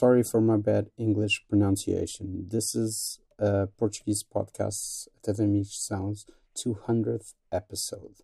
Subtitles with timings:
[0.00, 2.46] sorry for my bad English pronunciation.
[2.48, 6.24] This is a Portuguese podcast, Academic Sounds
[6.56, 8.14] 200th episode.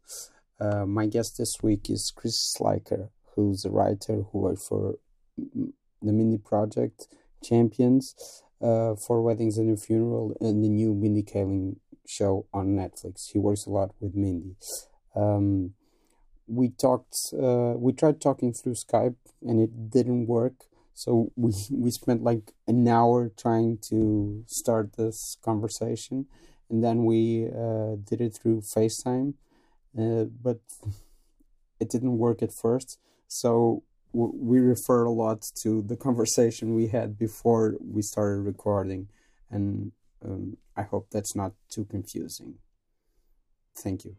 [0.58, 4.94] Uh, my guest this week is Chris Schleicher, who's a writer who worked for
[5.36, 7.08] the Mindy Project
[7.44, 8.14] Champions
[8.62, 13.32] uh, Four Weddings and a Funeral and the new Mindy Kaling show on Netflix.
[13.32, 14.56] He works a lot with Mindy.
[15.14, 15.74] Um,
[16.46, 20.54] we talked, uh, we tried talking through Skype and it didn't work.
[20.96, 26.26] So we, we spent like an hour trying to start this conversation
[26.68, 29.34] and then we uh, did it through FaceTime,
[29.96, 30.58] uh, but
[31.80, 32.98] it didn't work at first.
[33.28, 39.08] So we refer a lot to the conversation we had before we started recording,
[39.50, 39.92] and
[40.24, 42.54] um, I hope that's not too confusing.
[43.76, 44.16] Thank you.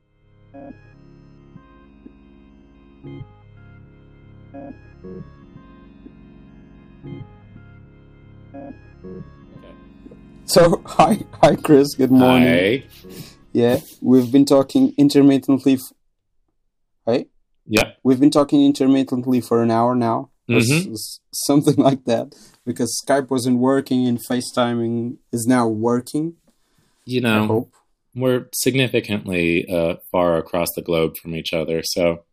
[10.45, 11.93] So hi, hi, Chris.
[11.95, 12.47] Good morning.
[12.47, 12.83] Hi.
[13.53, 15.73] Yeah, we've been talking intermittently.
[15.73, 15.93] F-
[17.05, 17.25] hey.
[17.65, 17.91] Yeah.
[18.03, 20.91] We've been talking intermittently for an hour now, Mhm.
[20.93, 22.33] s- something like that,
[22.65, 26.35] because Skype wasn't working and FaceTiming is now working.
[27.05, 27.69] You know,
[28.15, 32.23] we're significantly uh, far across the globe from each other, so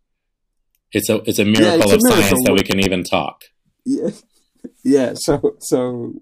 [0.92, 3.42] it's a it's a miracle it's a of science that we can even talk.
[3.85, 4.11] Yeah,
[4.84, 5.15] yeah.
[5.17, 6.15] So, so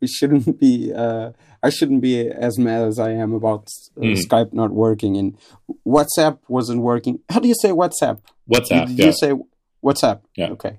[0.00, 0.92] we shouldn't be.
[0.92, 4.16] Uh, I shouldn't be as mad as I am about uh, Mm.
[4.16, 5.36] Skype not working and
[5.86, 7.20] WhatsApp wasn't working.
[7.28, 8.20] How do you say WhatsApp?
[8.50, 9.06] WhatsApp, Did yeah.
[9.06, 9.32] you say
[9.84, 10.20] WhatsApp?
[10.36, 10.50] Yeah.
[10.52, 10.78] Okay.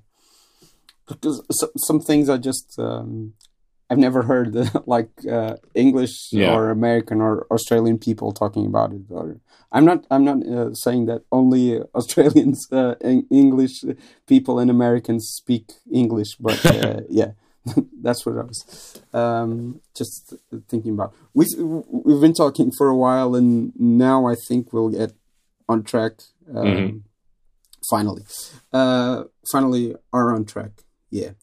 [1.08, 3.34] Because some, some things are just um,
[3.92, 4.56] I've never heard
[4.88, 6.54] like uh, English Yeah.
[6.56, 9.02] or American or Australian people talking about it.
[9.10, 9.38] Or
[9.72, 12.96] I'm not I'm not uh, saying that only Australians, uh,
[13.30, 13.84] English
[14.28, 17.32] people, and Americans speak English, but uh, yeah.
[18.02, 18.60] That's what I was
[19.14, 20.34] um, just
[20.68, 21.14] thinking about.
[21.36, 21.46] We
[22.06, 25.12] we've been talking for a while, and now I think we'll get
[25.70, 26.14] on track.
[26.56, 27.02] Um, Mhm.
[27.90, 28.24] Finally,
[28.74, 30.72] uh, finally are on track.
[31.12, 31.34] Yeah.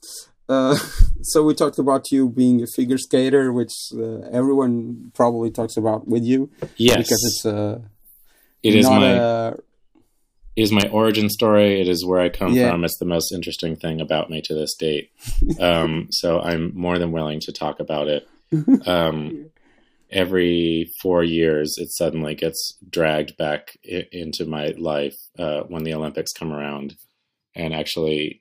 [0.48, 0.76] Uh,
[1.22, 6.08] so we talked about you being a figure skater, which uh, everyone probably talks about
[6.08, 7.80] with you Yes, because it's uh,
[8.62, 9.48] it is my a
[10.56, 11.80] it is my origin story.
[11.80, 12.70] It is where I come Yeah.
[12.70, 12.84] from.
[12.84, 15.10] It's the most interesting thing about me to this date.
[15.60, 18.26] um, so I'm more than willing to talk about it.
[18.86, 19.50] Um,
[20.10, 25.94] every four years, it suddenly gets dragged back I- into my life uh, when the
[25.94, 26.96] Olympics come around.
[27.54, 28.40] And actually,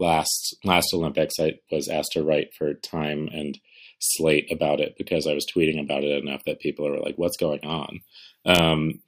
[0.00, 3.58] last last Olympics, I was asked to write for Time and
[4.00, 7.36] Slate about it because I was tweeting about it enough that people were like, "What's
[7.36, 8.00] going on?"
[8.44, 9.00] Um,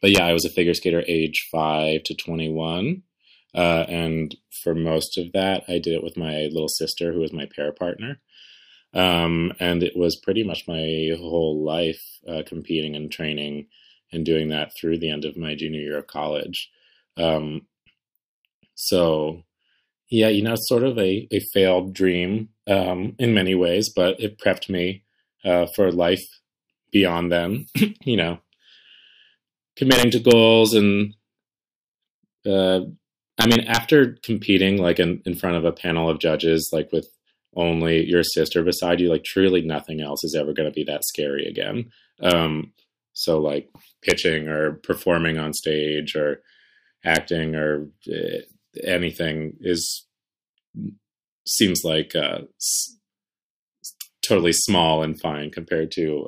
[0.00, 3.02] but yeah, I was a figure skater age five to twenty one.
[3.54, 7.32] Uh, and for most of that, I did it with my little sister, who was
[7.32, 8.20] my pair partner.
[8.92, 13.66] Um, and it was pretty much my whole life uh, competing and training
[14.12, 16.70] and doing that through the end of my junior year of college.
[17.16, 17.66] Um,
[18.74, 19.42] so,
[20.14, 24.38] yeah, you know, sort of a, a failed dream um, in many ways, but it
[24.38, 25.02] prepped me
[25.44, 26.24] uh, for life
[26.92, 27.66] beyond them,
[28.04, 28.38] you know,
[29.76, 31.14] committing to goals and
[32.46, 32.80] uh,
[33.40, 37.08] I mean, after competing like in, in front of a panel of judges, like with
[37.56, 41.04] only your sister beside you, like truly nothing else is ever going to be that
[41.04, 41.90] scary again.
[42.22, 42.72] Um,
[43.14, 43.68] so like
[44.02, 46.42] pitching or performing on stage or
[47.04, 48.42] acting or uh,
[48.82, 50.06] anything is
[51.46, 52.96] seems like uh, s-
[54.22, 56.26] totally small and fine compared to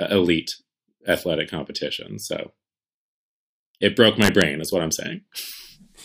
[0.00, 0.50] uh, elite
[1.06, 2.18] athletic competition.
[2.18, 2.52] So
[3.80, 5.22] it broke my brain, is what I'm saying.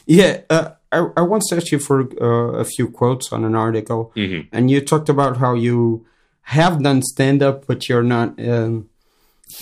[0.05, 0.41] yeah.
[0.49, 4.41] Uh, I I once asked you for uh, a few quotes on an article, hmm
[4.51, 6.05] and you talked about how you
[6.43, 8.89] have done stand up, but you're not um,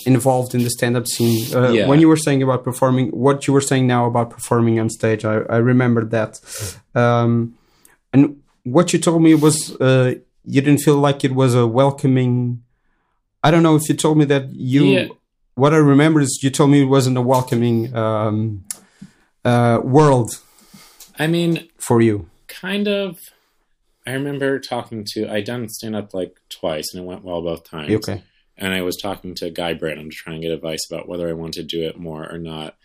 [0.05, 1.55] involved in the stand up scene.
[1.55, 1.87] Uh, Yeah.
[1.87, 5.25] When you were saying about performing, what you were saying now about performing on stage,
[5.25, 6.39] I, I remembered that.
[6.95, 7.55] Um,
[8.13, 10.15] and what you told me was uh,
[10.45, 12.63] you didn't feel like it was a welcoming.
[13.43, 14.85] I don't know if you told me that you.
[14.85, 15.07] Yeah.
[15.55, 18.63] What I remember is you told me it wasn't a welcoming um,
[19.43, 20.31] uh, world
[21.17, 22.29] I mean, for you.
[22.47, 23.17] kind of.
[24.07, 25.29] I remember talking to.
[25.29, 27.93] I done stand up like twice, and it went well both times.
[27.93, 28.23] Okay.
[28.59, 31.33] And I was talking to Guy Branum to try and get advice about whether I
[31.33, 32.75] wanted to do it more or not.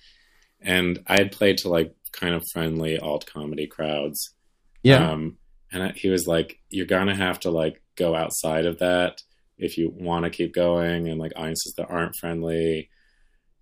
[0.60, 4.34] And I had played to like kind of friendly alt comedy crowds.
[4.82, 5.10] Yeah.
[5.10, 5.36] Um,
[5.72, 9.20] and I, he was like, "You're gonna have to like go outside of that
[9.58, 12.88] if you want to keep going." And like audiences that aren't friendly,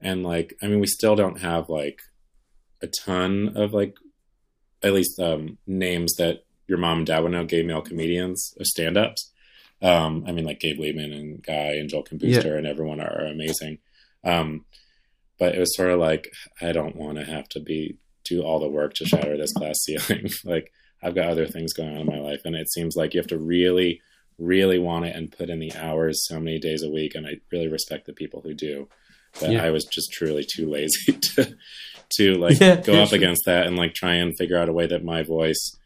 [0.00, 2.00] and like I mean, we still don't have like
[2.82, 3.96] a ton of like
[4.82, 8.64] at least um, names that your mom and dad would know gay male comedians or
[8.64, 9.31] stand ups.
[9.82, 12.58] Um, I mean, like Gabe Liebman and Guy and Joel Booster Yeah.
[12.58, 13.78] and everyone are, amazing.
[14.24, 14.64] Um,
[15.38, 18.60] but it was sort of like, I don't want to have to be, do all
[18.60, 20.30] the work to shatter this glass ceiling.
[20.44, 22.42] like, I've got other things going on in my life.
[22.44, 24.00] And it seems like you have to really,
[24.38, 27.16] really want it and put in the hours so many days a week.
[27.16, 28.88] And I really respect the people who do.
[29.40, 29.64] But Yeah.
[29.64, 31.56] I was just truly too lazy to,
[32.18, 34.86] to like Yeah, go up against that and like try and figure out a way
[34.86, 35.76] that my voice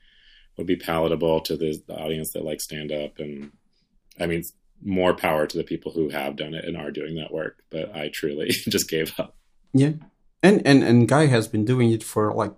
[0.59, 3.53] would be palatable to the, the audience that like stand up and
[4.21, 4.43] i mean
[4.83, 7.95] more power to the people who have done it and are doing that work but
[7.97, 9.35] i truly just gave up
[9.73, 9.93] Yeah,
[10.43, 12.53] and and and Guy has been doing it for like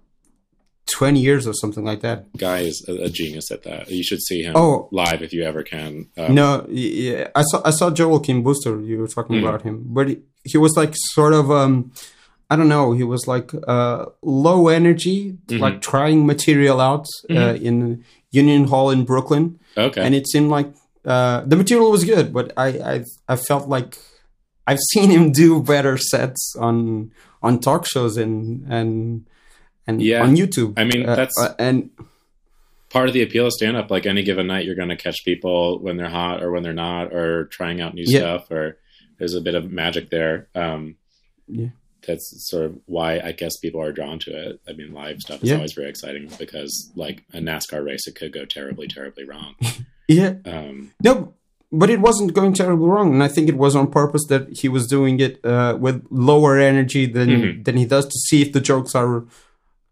[0.87, 2.19] twenty years or something like that.
[2.37, 4.89] guy is a, a genius at that you should see him Oh.
[4.91, 8.81] live if you ever can um, no, yeah, I saw I saw Joel Kim Booster.
[8.81, 9.45] You were talking Mhm.
[9.49, 11.93] about him, but he, he was like sort of um,
[12.51, 12.87] I don't know.
[12.95, 15.61] He was like uh, low energy, Mhm.
[15.61, 17.63] like trying material out uh, Mhm.
[17.69, 19.45] in Union Hall in Brooklyn,
[19.77, 20.69] okay and it seemed like
[21.05, 23.99] uh, the material was good, but I, I I felt like
[24.67, 27.13] I've seen him do better sets on
[27.43, 29.27] on talk shows and and
[29.87, 30.23] and Yeah.
[30.23, 30.75] on YouTube.
[30.77, 31.91] I mean, Uh, that's- uh, and
[32.91, 35.23] part of the appeal of stand up like any given night you're going to catch
[35.25, 38.21] people when they're hot or when they're not or trying out new Yeah.
[38.21, 38.79] stuff or
[39.19, 40.97] there's a bit of magic there um
[41.49, 41.69] Yeah.
[42.07, 45.43] that's sort of why i guess people are drawn to it i mean live stuff
[45.43, 45.57] is Yeah.
[45.57, 49.55] always very exciting because like a nascar race it could go terribly terribly wrong
[50.09, 51.35] yeah, um no,
[51.71, 54.69] but it wasn't going terribly wrong, and I think it was on purpose that he
[54.69, 57.65] was doing it uh, with lower energy than Mhm.
[57.65, 59.25] than he does to see if the jokes are.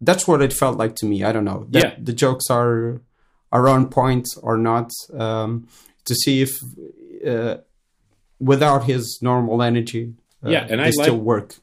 [0.00, 1.22] That's what it felt like to me.
[1.24, 1.66] I don't know.
[1.70, 1.94] That Yeah.
[2.08, 3.00] the jokes are
[3.52, 4.90] are on point or not.
[5.12, 5.66] Um,
[6.04, 6.52] to see if
[7.26, 7.56] uh,
[8.38, 10.14] without his normal energy,
[10.44, 11.54] uh, Yeah, and they I still work.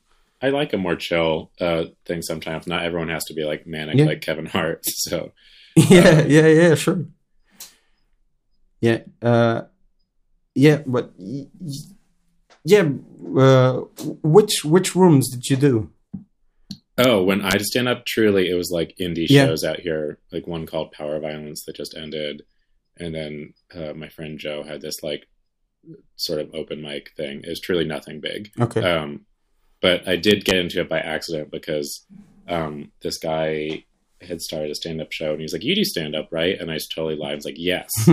[0.41, 3.95] i like a more chill uh thing sometimes not everyone has to be like manic
[3.97, 4.07] Yeah.
[4.11, 5.31] like kevin hart so
[5.75, 7.05] yeah, yeah, yeah, sure.
[8.83, 9.61] Yeah, uh,
[10.55, 11.13] yeah, but
[12.65, 12.89] yeah,
[13.37, 13.77] uh,
[14.21, 15.89] which which rooms did you do?
[16.97, 19.45] Oh, when I did stand up, truly, it was like indie Yeah.
[19.45, 22.43] shows out here, like one called Power Violence that just ended,
[22.97, 25.27] and then uh, my friend Joe had this like
[26.17, 27.39] sort of open mic thing.
[27.45, 29.21] It was truly nothing big, Okay, um,
[29.79, 32.05] but I did get into it by accident because
[32.49, 33.85] um, this guy
[34.19, 36.59] had started a stand up show, and he was like, "You do stand up, right?"
[36.59, 37.31] And I totally lied.
[37.31, 37.89] I was like, "Yes."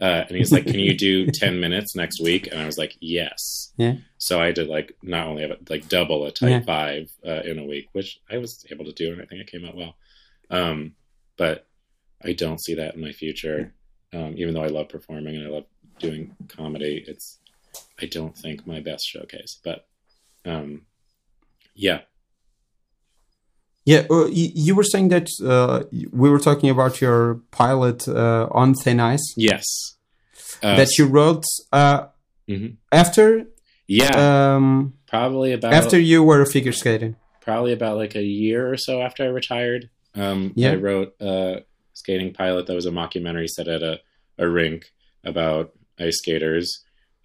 [0.00, 2.96] Uh, and he's like, "Can you do ten minutes next week?" And I was like,
[3.00, 3.94] "Yes." Yeah.
[4.18, 6.60] So I did like not only have it, like double a type Yeah.
[6.60, 9.50] five uh, in a week, which I was able to do, and I think it
[9.50, 9.94] came out well.
[10.50, 10.94] Um,
[11.36, 11.66] but
[12.24, 13.72] I don't see that in my future.
[14.12, 15.64] Um, even though I love performing and I love
[15.98, 17.38] doing comedy, it's
[18.00, 19.58] I don't think my best showcase.
[19.62, 19.86] But
[20.44, 20.82] um,
[21.74, 22.00] yeah,
[23.84, 24.06] yeah.
[24.10, 29.00] Uh, you, were saying that uh, we were talking about your pilot uh, on Thin
[29.00, 29.64] Ice yes,
[30.62, 32.06] uh, that you wrote uh,
[32.48, 32.76] Mhm.
[32.92, 33.46] after
[33.86, 37.16] yeah, um, probably about after you were figure skating.
[37.40, 39.88] probably about like a year or so after I retired.
[40.14, 40.72] Um, Yeah.
[40.72, 44.00] I wrote a skating pilot that was a mockumentary set at a,
[44.38, 44.92] a rink
[45.24, 46.66] about ice skaters.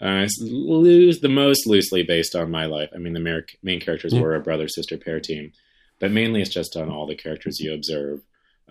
[0.02, 2.90] Uh, it's loose, the most loosely based on my life.
[2.96, 4.22] I mean, the main characters Yeah.
[4.22, 5.52] were a brother sister pair team,
[6.00, 8.22] but mainly it's just on all the characters you observe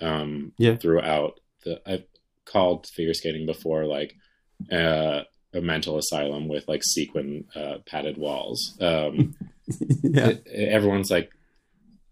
[0.01, 0.77] um, Yeah.
[0.77, 1.41] throughout.
[1.65, 2.05] The I've
[2.45, 4.15] called figure skating before like
[4.73, 5.23] uh,
[5.55, 8.77] a mental asylum with like sequin uh, padded walls.
[8.81, 9.35] Um,
[10.03, 11.31] yeah, it- everyone's like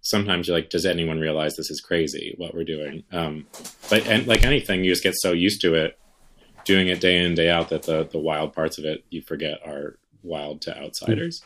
[0.02, 3.44] sometimes you're like does anyone realize this is crazy what we're doing um
[3.90, 5.98] but and like anything you just get so used to it
[6.64, 9.58] doing it day in day out that the the wild parts of it you forget
[9.66, 11.42] are wild to outsiders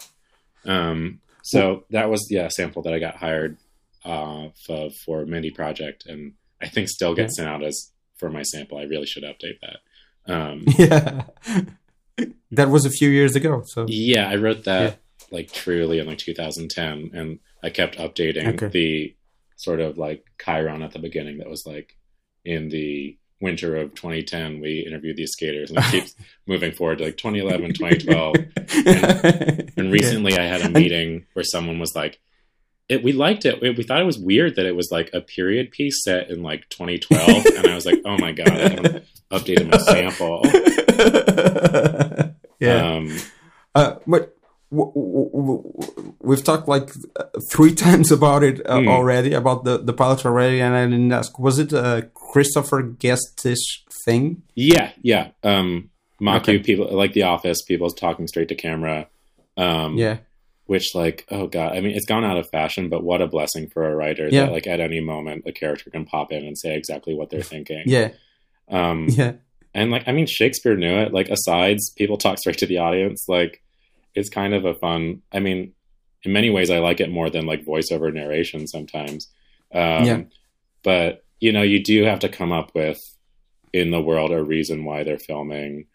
[0.67, 3.57] um so that was yeah a sample that i got hired
[4.05, 6.33] uh for, for mindy project and
[6.63, 10.33] i think still gets sent out as for my sample i really should update that
[10.33, 11.25] um yeah.
[12.51, 13.63] that was a few years ago.
[13.67, 14.99] So Yeah, I wrote that
[15.31, 18.69] like truly in like 2010, and I kept updating Okay.
[18.69, 19.17] the
[19.57, 21.97] sort of like Chiron at the beginning that was like
[22.45, 26.15] in the winter of 2010 we interviewed these skaters and it keeps
[26.47, 28.37] moving forward to like 2011 2012
[29.77, 32.21] and recently i had a meeting where someone was like
[32.89, 33.63] it, we liked it.
[33.63, 36.43] We, we thought it was weird that it was like a period piece set in
[36.43, 40.43] like 2012 and i was like oh my god i haven't updated my sample.
[42.61, 42.97] Yeah.
[42.97, 43.17] um
[43.75, 43.95] Uh,
[44.71, 46.91] we've talked like
[47.51, 48.89] three times about it uh, Hmm.
[48.89, 53.59] already, about the, the pilot already, and I didn't ask, was it a Christopher Guestish
[54.05, 54.43] thing?
[54.55, 55.29] Yeah, yeah.
[55.43, 56.59] Um, mock Okay.
[56.59, 59.09] people like The Office, people talking straight to camera.
[59.57, 60.19] Um, Yeah.
[60.67, 63.69] Which, like, oh god, I mean, it's gone out of fashion, but what a blessing
[63.71, 64.45] for a writer Yeah.
[64.47, 67.43] that, like, at any moment, a character can pop in and say exactly what they're
[67.43, 67.83] thinking.
[67.87, 68.11] Yeah.
[68.71, 69.33] Um, Yeah.
[69.75, 71.13] and like, I mean, Shakespeare knew it.
[71.13, 73.25] Like, asides, people talk straight to the audience.
[73.27, 73.63] Like,
[74.15, 75.23] it's kind of a fun.
[75.33, 75.73] I mean,
[76.23, 79.29] in many ways, I like it more than like voiceover narration sometimes.
[79.73, 80.23] Um, Yeah.
[80.83, 82.99] But you know, you do have to come up with
[83.73, 85.87] in the world a reason why they're filming,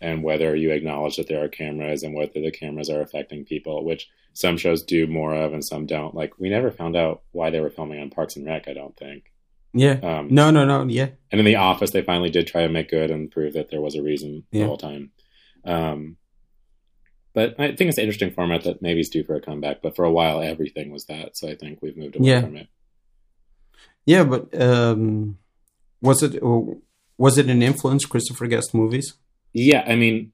[0.00, 3.84] and whether you acknowledge that there are cameras and whether the cameras are affecting people,
[3.84, 6.14] which some shows do more of and some don't.
[6.14, 8.66] Like, we never found out why they were filming on Parks and Rec.
[8.68, 9.32] I don't think.
[9.72, 9.98] Yeah.
[10.02, 10.84] Um, No, no, no.
[10.84, 11.08] Yeah.
[11.30, 13.80] and in the office, they finally did try to make good and prove that there
[13.80, 15.10] was a reason the whole time.
[15.64, 16.16] Um,
[17.34, 19.82] but I think it's an interesting format that maybe is due for a comeback.
[19.82, 21.36] But for a while, everything was that.
[21.36, 22.40] So I think we've moved away Yeah.
[22.40, 22.68] from it.
[24.06, 25.38] Yeah, but um,
[26.00, 26.42] was it
[27.16, 29.14] was it an influence Christopher Guest movies?
[29.52, 30.32] Yeah, I mean,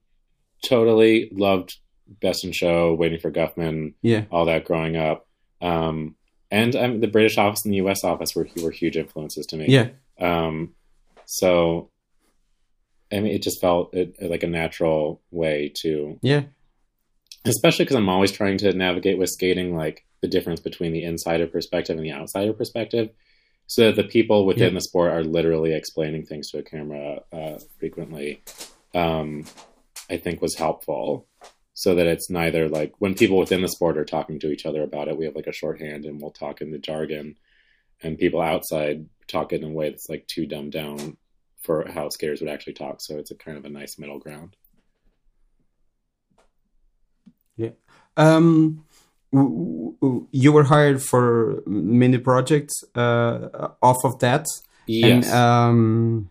[0.65, 1.77] totally loved
[2.21, 4.25] Best in Show, Waiting for Guffman, Yeah.
[4.31, 5.27] all that growing up.
[5.61, 6.17] Um,
[6.51, 8.03] and um, the British office and the U.S.
[8.03, 9.67] office were were huge influences to me.
[9.69, 9.91] Yeah.
[10.19, 10.75] Um,
[11.27, 11.91] so,
[13.13, 16.43] I mean, it just felt it, like a natural way to Yeah.
[17.45, 21.47] Especially because I'm always trying to navigate with skating, like the difference between the insider
[21.47, 23.11] perspective and the outsider perspective.
[23.67, 24.75] So that the people within Yeah.
[24.75, 28.43] the sport are literally explaining things to a camera uh, frequently,
[28.95, 29.45] um,
[30.11, 31.29] I think was helpful.
[31.73, 34.83] So that it's neither like when people within the sport are talking to each other
[34.83, 37.37] about it, we have like a shorthand and we'll talk in the jargon,
[38.03, 41.17] and people outside talk it in a way that's like too dumbed down
[41.63, 43.01] for how skaters would actually talk.
[43.01, 44.57] So it's a kind of a nice middle ground.
[48.17, 48.85] Um,
[49.33, 54.47] w- w- you were hired for Mindy projects uh, off of that,
[54.87, 55.27] Yes.
[55.27, 56.31] and um,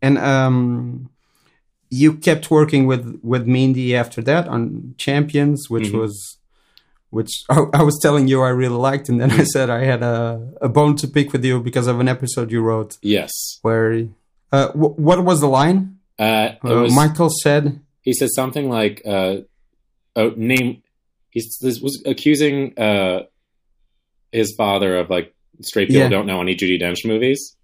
[0.00, 1.10] and um,
[1.90, 5.98] you kept working with with Mindy after that on Champions, which Mhm.
[6.00, 6.38] was.
[7.10, 10.02] Which I, I was telling you I really liked, and then I said I had
[10.02, 13.30] a, a bone to pick with you because of an episode you wrote yes.
[13.62, 14.08] where,
[14.50, 15.98] uh, w- what was the line?
[16.18, 19.00] Uh, Uh, Michael said, he said something like
[20.16, 20.82] uh oh name
[21.30, 23.22] he's this was accusing uh
[24.32, 26.08] his father of like straight people Yeah.
[26.08, 27.56] don't know any Judi Dench movies.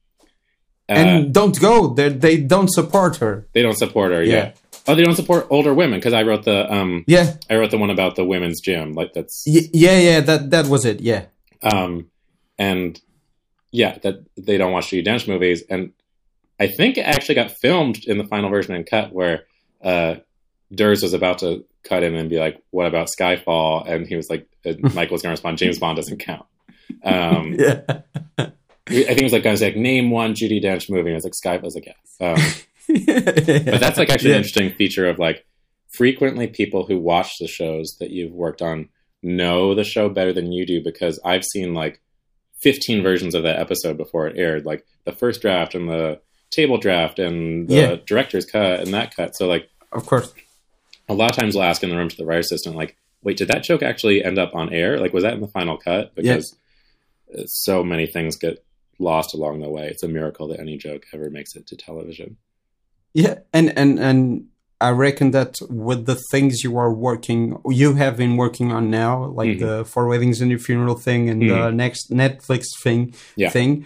[0.88, 1.95] Uh, and don't go.
[1.95, 3.49] They they don't support her.
[3.52, 4.23] they don't support her.
[4.23, 4.35] Yeah.
[4.35, 4.52] Yeah.
[4.88, 7.78] Oh, they don't support older women because I wrote the um Yeah, I wrote the
[7.78, 10.21] one about the women's gym like that's Y- yeah, yeah.
[10.21, 11.00] That that was it.
[11.00, 11.26] Yeah,
[11.62, 12.11] um
[12.59, 13.00] and
[13.73, 15.92] yeah that they don't watch Judi Dench movies and
[16.59, 19.45] I think it actually got filmed in the final version and cut where
[19.83, 20.16] uh
[20.73, 24.28] Durs was about to cut in and be like, "What about Skyfall?" And he was
[24.30, 26.46] like, "Michael's going to respond, James Bond doesn't count."
[27.04, 27.82] Um, yeah,
[28.38, 28.44] I
[28.87, 31.25] think it was like, I was like, name one Judi Dench movie." And I was
[31.25, 31.87] like, "Skyfall." I was like,
[32.20, 34.37] "Yeah." Um, but that's like actually yeah.
[34.37, 35.44] an interesting feature of like
[35.88, 38.88] frequently people who watch the shows that you've worked on
[39.22, 42.00] know the show better than you do because I've seen like
[42.62, 46.20] 15 versions of that episode before it aired, like the first draft and the
[46.50, 47.96] table draft and the Yeah.
[48.06, 49.37] director's cut and that cut.
[49.37, 50.32] So like of course.
[51.11, 53.37] A lot of times we'll ask in the room to the writer assistant, like, wait,
[53.37, 54.99] did that joke actually end up on air?
[54.99, 56.14] Like, was that in the final cut?
[56.14, 56.57] Because
[57.37, 58.64] uh so many things get
[58.99, 59.87] lost along the way.
[59.88, 62.37] It's a miracle that any joke ever makes it to television.
[63.14, 64.47] Yeah, and and and
[64.81, 69.26] I reckon that with the things you are working, you have been working on now,
[69.26, 69.61] like Mhm.
[69.61, 71.75] the four weddings and your funeral thing, and the Mhm.
[71.75, 73.50] next Netflix thing, Yeah.
[73.50, 73.85] thing,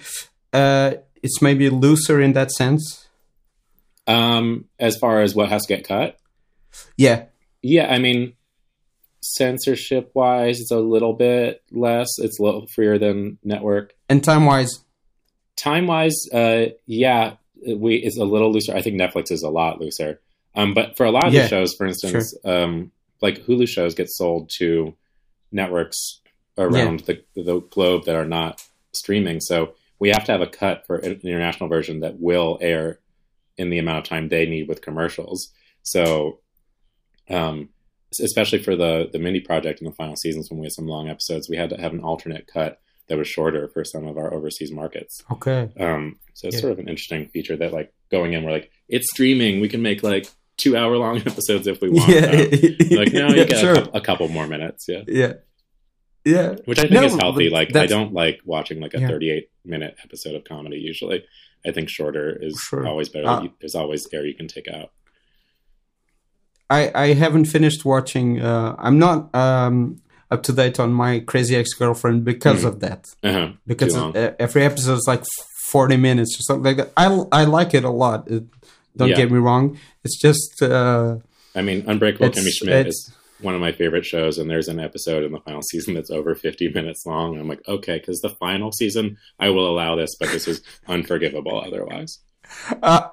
[0.53, 3.09] uh, it's maybe looser in that sense.
[4.07, 6.19] Um, as far as what has to get cut,
[6.97, 7.25] Yeah,
[7.63, 8.35] yeah, I mean,
[9.21, 12.09] censorship wise, it's a little bit less.
[12.19, 13.95] It's a little freer than network.
[14.09, 14.85] and time wise,
[15.57, 17.35] Time wise, uh, yeah,
[17.67, 18.75] we it's a little looser.
[18.75, 20.21] I think Netflix is a lot looser.
[20.57, 22.91] Um, but for a lot of Yeah, the shows, for instance, um,
[23.23, 24.95] like Hulu shows get sold to
[25.53, 26.21] networks
[26.59, 28.63] around the the globe that are not
[28.93, 29.41] streaming.
[29.41, 32.99] So we have to have a cut for an international version that will air
[33.57, 35.51] in the amount of time they need with commercials.
[35.83, 36.41] So,
[37.31, 37.69] um,
[38.21, 41.09] especially for the the Mindy project in the final seasons when we had some long
[41.09, 44.33] episodes, we had to have an alternate cut that was shorter for some of our
[44.33, 45.23] overseas markets.
[45.31, 46.61] okay, Um, so it's Yeah.
[46.63, 49.61] sort of an interesting feature that like going in, we're like, it's streaming.
[49.61, 50.27] We can make like
[50.57, 52.09] two hour long episodes if we want.
[52.09, 52.31] yeah,
[52.97, 53.75] like no, you Yeah, get sure.
[53.75, 54.87] a, a couple more minutes.
[54.89, 55.03] Yeah.
[55.07, 55.33] yeah,
[56.25, 56.55] yeah.
[56.65, 57.51] Which I think No, is healthy.
[57.51, 59.09] Like I don't like watching like a Yeah.
[59.09, 61.25] 38 minute episode of comedy usually.
[61.67, 62.87] I think shorter is Sure.
[62.87, 63.27] always better.
[63.27, 64.93] Uh, There's always air you can take out.
[66.71, 68.41] I I haven't finished watching.
[68.41, 72.69] Uh, I'm not um up to date on my Crazy Ex Girlfriend because Mhm.
[72.69, 73.07] of that.
[73.23, 73.49] Uh-huh.
[73.67, 75.23] because uh, every episode is like
[75.71, 76.93] 40 minutes or something like that.
[76.97, 78.29] I, I like it a lot.
[78.31, 78.45] It,
[78.97, 79.17] don't Yeah.
[79.17, 79.79] get me wrong.
[80.05, 81.17] It's just, uh,
[81.55, 85.25] I mean, Unbreakable Kimmy Schmidt is one of my favorite shows, and there's an episode
[85.25, 87.33] in the final season that's over 50 minutes long.
[87.33, 90.63] And I'm like, okay, because the final season, I will allow this, but this is
[90.89, 92.19] unforgivable otherwise.
[92.83, 93.09] uh,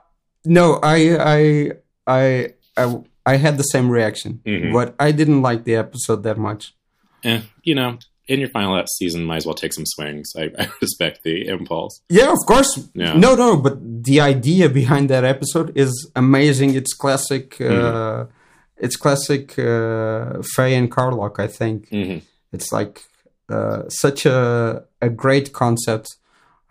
[0.46, 1.72] no, I, I,
[2.08, 4.74] I, I, I had the same reaction, Mhm.
[4.74, 6.74] but I didn't like the episode that much.
[7.24, 7.98] Eh, you know,
[8.28, 10.32] in your final season, might as well take some swings.
[10.36, 12.02] I, I respect the impulse.
[12.10, 12.72] Yeah, of course.
[12.96, 13.14] Yeah.
[13.18, 16.76] No, no, but the idea behind that episode is amazing.
[16.76, 17.58] It's classic.
[17.62, 18.32] Uh, Mm-hmm.
[18.86, 21.40] It's classic uh, Fey and Carlock.
[21.40, 22.20] I think hmm
[22.54, 22.96] it's like
[23.56, 26.08] uh, such a a great concept.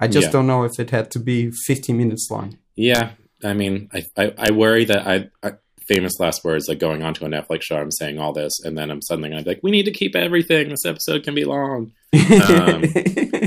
[0.02, 0.32] I just Yeah.
[0.34, 2.58] don't know if it had to be 50 minutes long.
[2.74, 3.10] Yeah,
[3.44, 5.16] I mean, I, I, I worry that I,
[5.48, 5.50] I
[5.94, 7.76] famous last words like going onto a Netflix show.
[7.76, 10.14] I'm saying all this, and then I'm suddenly gonna be like, we need to keep
[10.14, 10.68] everything.
[10.68, 12.82] This episode can be long Um,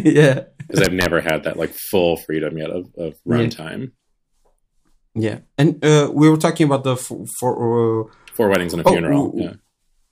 [0.04, 3.92] yeah, because I've never had that like full freedom yet of, of runtime.
[5.16, 5.40] yeah.
[5.58, 7.52] And uh, we were talking about the f- for.
[8.10, 9.32] Uh, Four weddings and a Oh, funeral.
[9.36, 9.54] yeah.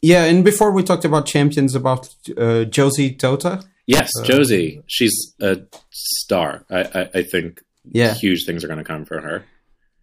[0.02, 2.08] yeah, and before we talked about champions, about
[2.38, 3.64] uh, Josie Tota.
[3.88, 4.84] Yes, Uh, Josie.
[4.88, 6.64] She's a star.
[6.70, 9.44] I, I, I think Yeah, huge things are going to come for her.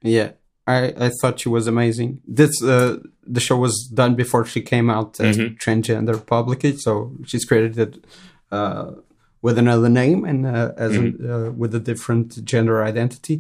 [0.03, 0.33] Yeah,
[0.77, 2.11] I, I thought she was amazing.
[2.39, 2.97] This uh,
[3.35, 5.57] the show was done before she came out as Mhm.
[5.65, 6.93] transgender publicly, so
[7.29, 7.91] she's credited
[8.57, 8.87] uh,
[9.43, 13.37] with another name and uh, as a, uh, with a different gender identity.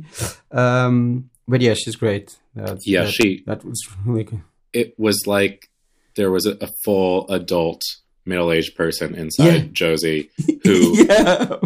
[0.52, 2.36] Um, but yeah, she's great.
[2.54, 3.42] That, Yeah, that, she.
[3.46, 4.42] that was really good.
[4.72, 5.68] It was like
[6.16, 7.82] there was a, a full adult
[8.28, 9.68] middle aged person inside Yeah.
[9.72, 10.30] Josie
[10.64, 11.56] who yeah,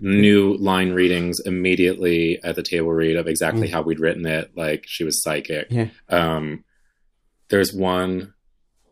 [0.00, 3.72] knew line readings immediately at the table read of exactly Mm.
[3.72, 4.50] how we'd written it.
[4.56, 5.66] Like she was psychic.
[5.70, 5.88] Yeah.
[6.08, 6.64] Um,
[7.48, 8.34] there's one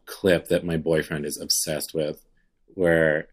[0.07, 2.25] clip that my boyfriend is obsessed with
[2.75, 3.29] where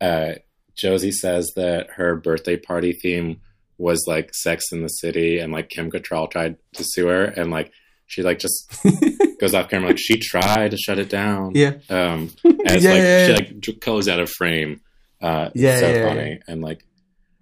[0.00, 0.34] uh,
[0.76, 3.40] Josie says that her birthday party theme
[3.78, 7.50] was like Sex in the City, and like Kim Cattrall tried to sue her, and
[7.50, 7.72] like
[8.06, 8.72] she like just
[9.44, 11.52] goes off camera like she tried to shut it down.
[11.54, 12.30] yeah, Um,
[12.66, 14.80] as Yeah, like yeah, she like goes out of frame.
[15.20, 16.40] Uh, Yeah, so yeah, funny.
[16.48, 16.84] And like,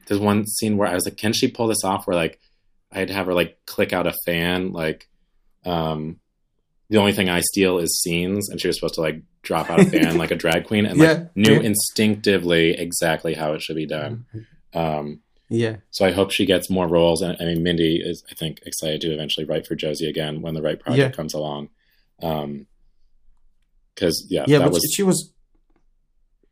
[0.07, 2.07] there's one scene where I was like, can she pull this off?
[2.07, 2.41] Where like,
[2.93, 4.73] I had to have her like click out a fan.
[4.73, 5.09] Like,
[5.65, 6.19] um,
[6.91, 9.81] the only thing I steal is scenes, and she was supposed to like drop out
[9.81, 11.61] a fan like a drag queen, and like Yeah, knew yeah.
[11.71, 14.27] instinctively exactly how it should be done.
[14.75, 17.21] Um, yeah, so I hope she gets more roles.
[17.23, 20.55] And I mean, Mindy is, I think, excited to eventually write for Josie again when
[20.55, 21.17] the right project Yeah.
[21.17, 21.69] comes along.
[22.23, 22.67] Um,
[23.95, 24.59] because yeah, yeah.
[24.59, 24.93] that But was.
[24.95, 25.33] she was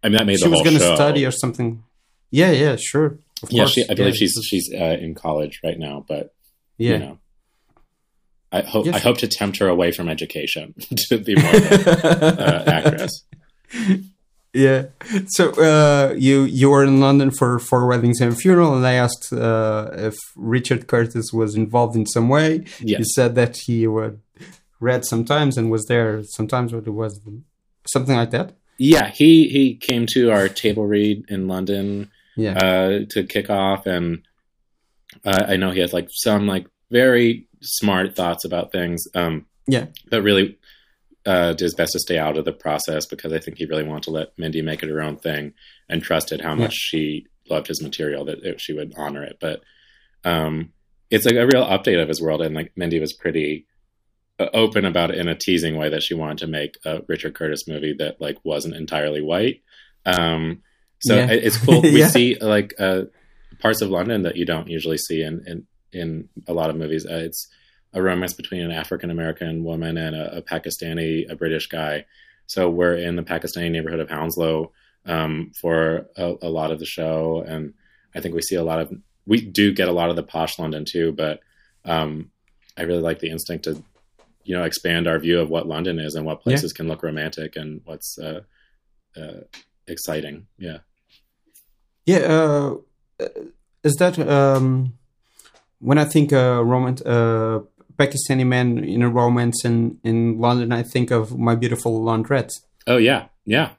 [0.02, 1.82] I mean, that made she was going to study or something.
[2.30, 3.18] Yeah, yeah, sure.
[3.42, 3.72] Of yeah, course.
[3.72, 6.34] she, I believe Yeah, she's she's uh, in college right now, but
[6.78, 6.92] yeah.
[6.92, 7.18] you know,
[8.52, 8.94] I hope Yes.
[8.96, 10.74] I hope to tempt her away from education
[11.08, 13.24] to be more uh, actress.
[14.52, 14.86] Yeah.
[15.28, 19.32] So uh, you you were in London for for weddings and funeral, and I asked
[19.32, 22.64] uh, if Richard Curtis was involved in some way.
[22.80, 24.20] Yeah, He said that he would
[24.80, 27.20] read sometimes and was there sometimes, but it was
[27.86, 28.52] something like that.
[28.78, 29.10] yeah.
[29.14, 32.56] He he came to our table read in London Yeah.
[32.58, 34.22] uh, to kick off, and
[35.24, 39.04] uh, I know he has like some like very smart thoughts about things.
[39.14, 39.86] Um, Yeah.
[40.10, 40.58] but really
[41.26, 43.84] uh, did his best to stay out of the process because I think he really
[43.84, 45.52] wanted to let Mindy make it her own thing
[45.88, 49.36] and trusted how much she loved his material that it, she would honor it.
[49.38, 49.60] But
[50.24, 50.72] um,
[51.10, 53.66] it's like a real update of his world, and like Mindy was pretty
[54.54, 57.66] open about it in a teasing way that she wanted to make a Richard Curtis
[57.68, 59.62] movie that like wasn't entirely white.
[60.06, 60.62] Um,
[61.00, 61.30] so Yeah.
[61.30, 61.82] it's cool.
[61.82, 62.08] We Yeah.
[62.08, 63.02] see like uh,
[63.58, 67.06] parts of London that you don't usually see in in, in a lot of movies.
[67.06, 67.48] Uh, it's
[67.92, 72.04] a romance between an African American woman and a, a Pakistani, a British guy.
[72.46, 74.72] So we're in the Pakistani neighborhood of Hounslow
[75.06, 77.74] um, for a, a lot of the show, and
[78.14, 78.92] I think we see a lot of.
[79.26, 81.40] We do get a lot of the posh London too, but
[81.84, 82.30] um,
[82.76, 83.82] I really like the instinct to,
[84.44, 87.56] you know, expand our view of what London is and what places can look romantic
[87.56, 88.40] and what's uh,
[89.16, 89.40] uh,
[89.86, 90.46] exciting.
[90.58, 90.78] Yeah.
[92.06, 92.18] Yeah.
[92.18, 92.76] Uh,
[93.82, 94.94] is that um,
[95.78, 97.60] when I think uh, romance, uh,
[97.96, 102.52] Pakistani man in a romance in in London, I think of My Beautiful Laundrette.
[102.86, 103.70] Oh yeah, yeah.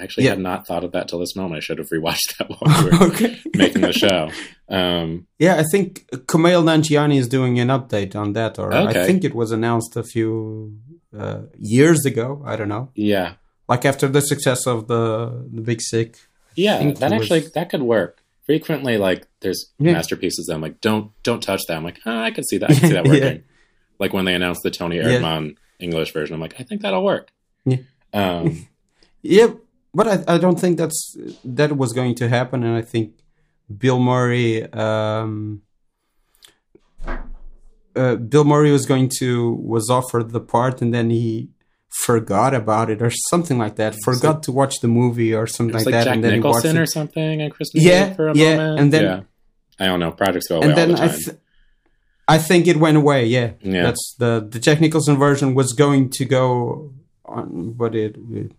[0.00, 0.30] I actually Yeah.
[0.30, 1.56] had not thought of that till this moment.
[1.58, 3.38] I should have rewatched that while we were okay.
[3.54, 4.30] making the show.
[4.72, 9.02] Um, Yeah, I think Kumail Nanjiani is doing an update on that, or Okay.
[9.02, 10.78] I think it was announced a few
[11.18, 12.40] uh, years ago.
[12.46, 13.32] I don't know, yeah,
[13.68, 15.02] like after the success of the
[15.56, 16.10] the Big Sick.
[16.54, 16.76] yeah.
[16.78, 18.22] That it was- actually that could work.
[18.46, 19.92] Frequently, like there's Yeah.
[19.94, 21.76] masterpieces that I'm like, don't don't touch that.
[21.76, 22.70] I'm like, oh, I can see that.
[22.70, 23.12] I can see that Yeah.
[23.12, 23.42] working.
[23.98, 25.04] Like when they announced the Toni Yeah.
[25.18, 27.26] Erdmann English version, I'm like, I think that'll work.
[27.64, 27.78] Yeah.
[28.12, 28.66] Um,
[29.22, 29.48] Yeah,
[29.94, 33.12] but I, I don't think that's that was going to happen, and I think
[33.76, 34.70] Bill Murray.
[34.72, 35.62] Um,
[37.96, 41.48] uh, Bill Murray was going to was offered the part, and then he
[42.04, 43.96] forgot about it or something like that.
[44.04, 46.56] Forgot to watch the movie or something like, like that, Jack and then he watched
[46.64, 48.80] Nicholson or something at Christmas Yeah, for a yeah, moment.
[48.80, 49.20] and then- yeah.
[49.82, 50.12] I don't know.
[50.12, 51.36] Projects go away and all then the I, th-
[52.28, 53.24] I think it went away.
[53.24, 53.82] Yeah, Yeah.
[53.84, 56.92] that's the the technical version was going to go
[57.24, 58.52] on, but it it,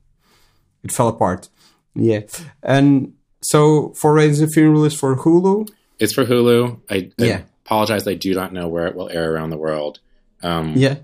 [0.84, 1.50] it fell apart.
[1.96, 2.22] Yeah,
[2.63, 5.70] and so for Raisins and Funeral is for Hulu.
[6.00, 6.80] It's for Hulu.
[6.89, 7.41] I, I Yeah.
[7.65, 8.08] apologize.
[8.08, 10.00] I do not know where it will air around the world.
[10.41, 10.96] Um, Yeah,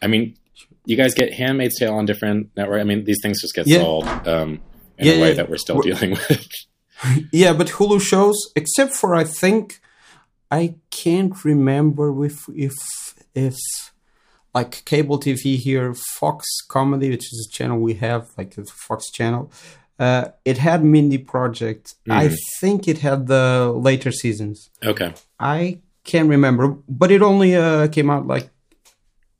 [0.00, 0.36] I mean,
[0.86, 2.80] you guys get Handmaid's Tale on different network.
[2.80, 3.78] I mean, these things just get Yeah.
[3.78, 4.60] sold um,
[4.98, 5.34] in Yeah, a way yeah.
[5.34, 6.46] that we're still We're- dealing with.
[7.32, 9.80] yeah, but Hulu shows, except for I think
[10.50, 12.74] I can't remember if if
[13.34, 13.56] if
[14.54, 19.10] like cable TV here, Fox Comedy, which is a channel we have, like the Fox
[19.10, 19.50] channel.
[19.98, 21.94] Uh, it had Mindy Project.
[22.08, 22.36] I Mhm.
[22.60, 24.70] think it had the later seasons.
[24.84, 25.14] okay.
[25.38, 28.50] I can't remember, but it only uh, came out like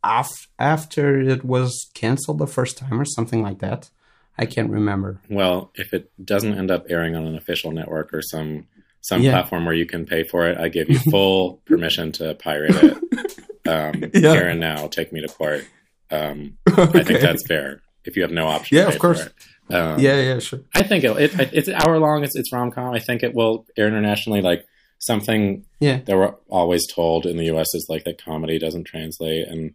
[0.05, 3.90] af- after it was canceled the first time or something like that.
[4.38, 5.20] I can't remember.
[5.29, 8.66] Well, if it doesn't end up airing on an official network or some
[9.05, 9.33] some Yeah.
[9.33, 13.38] platform where you can pay for it, I give you full permission to pirate it.
[13.66, 14.33] Um, Yeah.
[14.33, 15.66] Here and now, take me to court.
[16.11, 17.83] Um, I think that's fair.
[18.05, 19.29] If you have no option, Yeah, of course.
[19.70, 20.61] Um, yeah, yeah, sure.
[20.75, 22.25] I think it'll, it, it's hour long.
[22.25, 22.92] It's, it's rom com.
[22.94, 24.40] I think it will air internationally.
[24.42, 24.66] Like
[24.98, 26.01] something Yeah.
[26.05, 27.72] that we're always told in the U.S.
[27.75, 29.75] is like that comedy doesn't translate and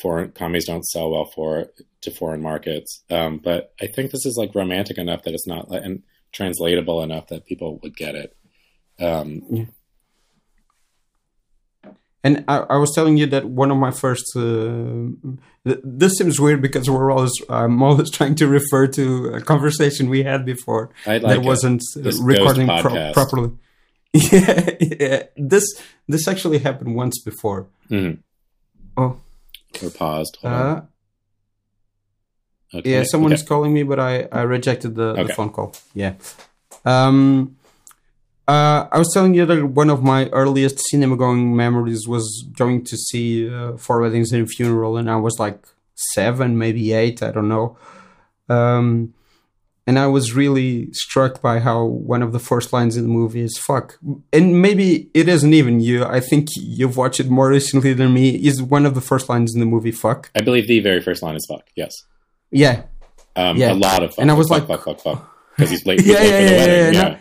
[0.00, 1.66] foreign comedies don't sell well for
[2.00, 3.04] to foreign markets.
[3.10, 6.02] Um, but I think this is like romantic enough that it's not and
[6.32, 8.34] translatable enough that people would get it.
[8.98, 9.68] Um,
[12.22, 14.24] And I, I was telling you that one of my first.
[14.36, 15.08] Uh,
[15.64, 17.32] th- this seems weird because we're always.
[17.48, 21.42] I'm always trying to refer to a conversation we had before like that it.
[21.42, 23.52] wasn't uh, This recording pro- properly.
[24.12, 25.22] Yeah, yeah.
[25.36, 25.64] This
[26.08, 27.68] this actually happened once before.
[27.90, 28.18] Mhm.
[28.96, 29.16] Oh,
[29.80, 30.36] We're paused.
[30.42, 30.76] Hold on.
[30.76, 30.82] uh,
[32.74, 32.90] Okay.
[32.92, 33.02] yeah.
[33.04, 33.48] Someone's Okay.
[33.48, 35.74] calling me, but I I rejected the, the phone call.
[35.94, 36.14] Yeah.
[36.84, 37.56] Um.
[38.50, 42.26] Uh, I was telling you that one of my earliest cinema going memories was
[42.62, 45.58] going to see uh, Four Weddings and a Funeral, and I was like
[46.14, 47.76] seven, maybe eight, I don't know.
[48.48, 49.14] Um,
[49.86, 53.40] and I was really struck by how one of the first lines in the movie
[53.48, 53.98] is "fuck,"
[54.32, 56.04] and maybe it isn't even you.
[56.04, 58.30] I think you've watched it more recently than me.
[58.30, 60.30] Is one of the first lines in the movie "fuck"?
[60.34, 61.64] I believe the very first line is fuck.
[61.76, 61.92] Yes.
[62.50, 62.82] Yeah,
[63.36, 63.72] Um, Yeah.
[63.72, 64.18] A lot of fuck.
[64.22, 65.26] And I was fuck, like- fuck, fuck, fuck.
[65.56, 66.94] Because he's late, Yeah, yeah, for the yeah, wedding.
[66.94, 67.16] yeah, Yeah.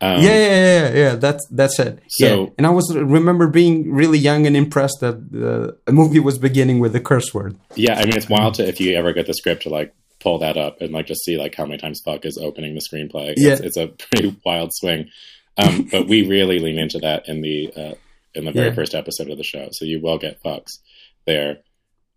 [0.00, 0.48] Um, yeah, yeah,
[0.88, 1.14] yeah, yeah.
[1.16, 1.98] That's that's it.
[2.20, 6.38] yeah, and I was remember being really young and impressed that uh, a movie was
[6.38, 7.56] beginning with a curse word.
[7.74, 10.38] Yeah, I mean it's wild to if you ever get the script to like pull
[10.38, 13.30] that up and like just see like how many times fuck is opening the screenplay.
[13.36, 13.58] It's, Yeah.
[13.60, 15.10] it's a pretty wild swing.
[15.56, 17.94] Um, but we really lean into that in the uh,
[18.34, 18.74] in the very Yeah.
[18.74, 19.68] first episode of the show.
[19.72, 20.78] So you will get fucks
[21.26, 21.58] there.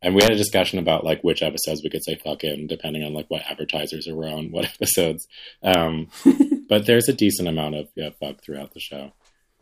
[0.03, 3.03] And we had a discussion about like which episodes we could say fuck in, depending
[3.03, 5.27] on like what advertisers are on what episodes.
[5.63, 6.09] Um,
[6.71, 9.11] but there's a decent amount of yeah, fuck throughout the show.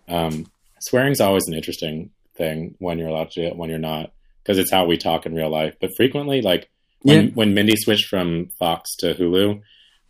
[0.07, 0.45] Um,
[0.79, 4.11] swearing's always an interesting thing when you're allowed to do it, when you're not,
[4.43, 5.73] because it's how we talk in real life.
[5.81, 6.69] But frequently, like
[7.01, 7.31] when, Yeah.
[7.33, 9.59] when Mindy switched from Fox to Hulu,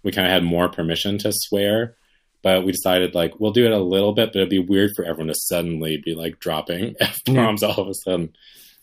[0.03, 1.95] we kind of had more permission to swear.
[2.41, 5.05] But we decided like we'll do it a little bit, but it'd be weird for
[5.05, 8.33] everyone to suddenly be like dropping f bombs all of a sudden.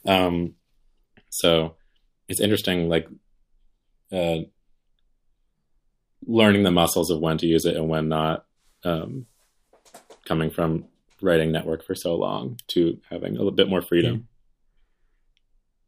[0.06, 0.54] Um,
[1.30, 1.76] so
[2.28, 3.08] it's interesting, like
[4.10, 4.38] uh,
[6.26, 8.44] learning the muscles of when to use it and when not.
[8.84, 9.26] Um,
[10.26, 10.84] coming from
[11.22, 14.28] writing network for so long to having a little bit more freedom.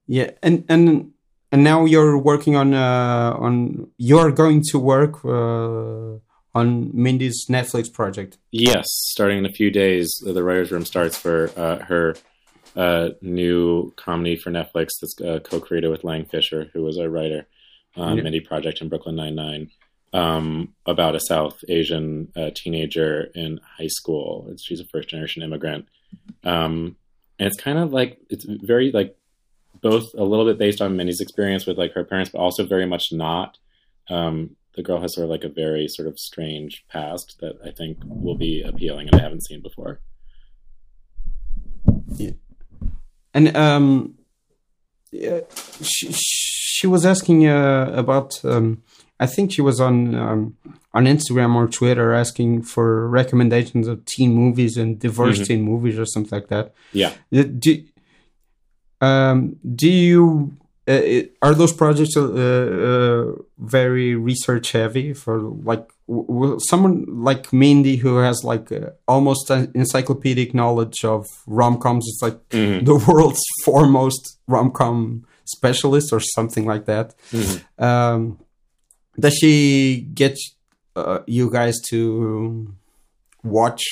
[0.07, 1.12] Yeah, and and
[1.53, 6.18] and now you're working on uh, on you're going to work uh,
[6.55, 8.38] on Mindy's Netflix project.
[8.53, 12.14] Yes, starting in a few days, the writers' room starts for uh, her
[12.74, 17.46] uh, new comedy for Netflix that's uh, co-created with Lang Fisher, who was a writer
[17.96, 18.22] on Yeah.
[18.22, 19.70] Mindy Project and Brooklyn Nine Nine,
[20.12, 24.55] um, about a South Asian uh, teenager in high school.
[24.59, 25.87] She's a first-generation immigrant,
[26.44, 26.97] um,
[27.38, 29.16] and it's kind of like it's very like
[29.81, 32.87] both a little bit based on Mindy's experience with like her parents, but also very
[32.87, 33.59] much not.
[34.09, 37.71] Um, the girl has sort of like a very sort of strange past that I
[37.71, 40.01] think will be appealing and I haven't seen before.
[42.14, 42.31] Yeah.
[43.35, 44.14] And um,
[45.11, 45.40] yeah,
[45.83, 48.44] she she was asking uh, about.
[48.44, 48.83] Um,
[49.20, 50.57] I think she was on um,
[50.94, 55.46] on Instagram or Twitter asking for recommendations of teen movies and diverse Mhm.
[55.46, 56.72] teen movies or something like that.
[56.92, 57.12] Yeah.
[57.33, 57.83] Do
[59.00, 60.57] um, do you
[60.88, 67.96] uh, are those projects uh, uh, very research heavy for like w- someone like Mindy
[67.96, 72.07] who has like uh, almost an encyclopedic knowledge of rom coms?
[72.09, 72.87] It's like Mhm.
[72.87, 77.14] the world's foremost rom com specialist or something like that.
[77.33, 77.61] Mhm.
[77.83, 78.38] Um,
[79.18, 80.38] does she get
[80.96, 82.74] uh, you guys to
[83.42, 83.83] watch?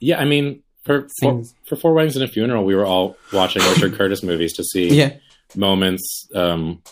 [0.00, 3.62] Yeah, I mean, for for, for four weddings and a funeral, we were all watching
[3.70, 5.16] Richard Curtis movies to see yeah.
[5.56, 6.82] moments um,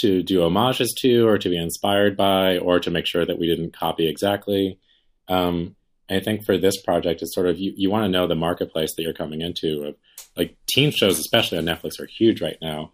[0.00, 3.46] to do homages to, or to be inspired by, or to make sure that we
[3.46, 4.78] didn't copy exactly.
[5.28, 5.76] Um,
[6.08, 8.94] I think for this project, it's sort of you, you want to know the marketplace
[8.96, 9.84] that you're coming into.
[9.84, 9.94] Of,
[10.36, 12.92] like teen shows, especially on Netflix, are huge right now.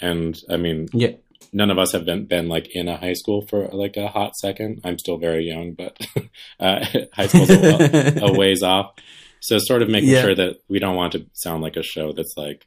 [0.00, 1.12] And I mean, yeah,
[1.52, 4.36] none of us have been, been like in a high school for like a hot
[4.36, 4.80] second.
[4.84, 5.96] I'm still very young, but
[6.60, 8.92] uh, high school's a, a, ways off.
[9.40, 10.22] So sort of making yeah.
[10.22, 12.66] sure that we don't want to sound like a show that's like,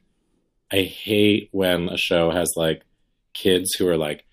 [0.72, 2.82] I hate when a show has like
[3.34, 4.24] kids who are like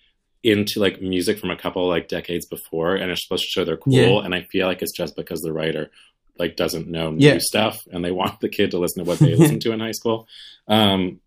[0.41, 3.75] into like music from a couple like decades before and are supposed to show they're
[3.75, 3.93] cool.
[3.93, 4.23] Yeah.
[4.23, 5.91] And I feel like it's just because the writer
[6.37, 7.37] like doesn't know new yeah.
[7.41, 9.91] stuff and they want the kid to listen to what they listened to in high
[9.91, 10.27] school.
[10.69, 11.19] Um,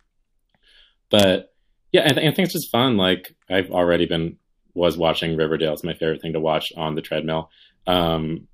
[1.10, 1.51] but
[1.92, 2.96] yeah, I, th- I, think it's just fun.
[2.96, 4.36] Like I've already been
[4.74, 5.74] was watching Riverdale.
[5.74, 7.50] It's my favorite thing to watch on the treadmill.
[7.86, 8.48] Um,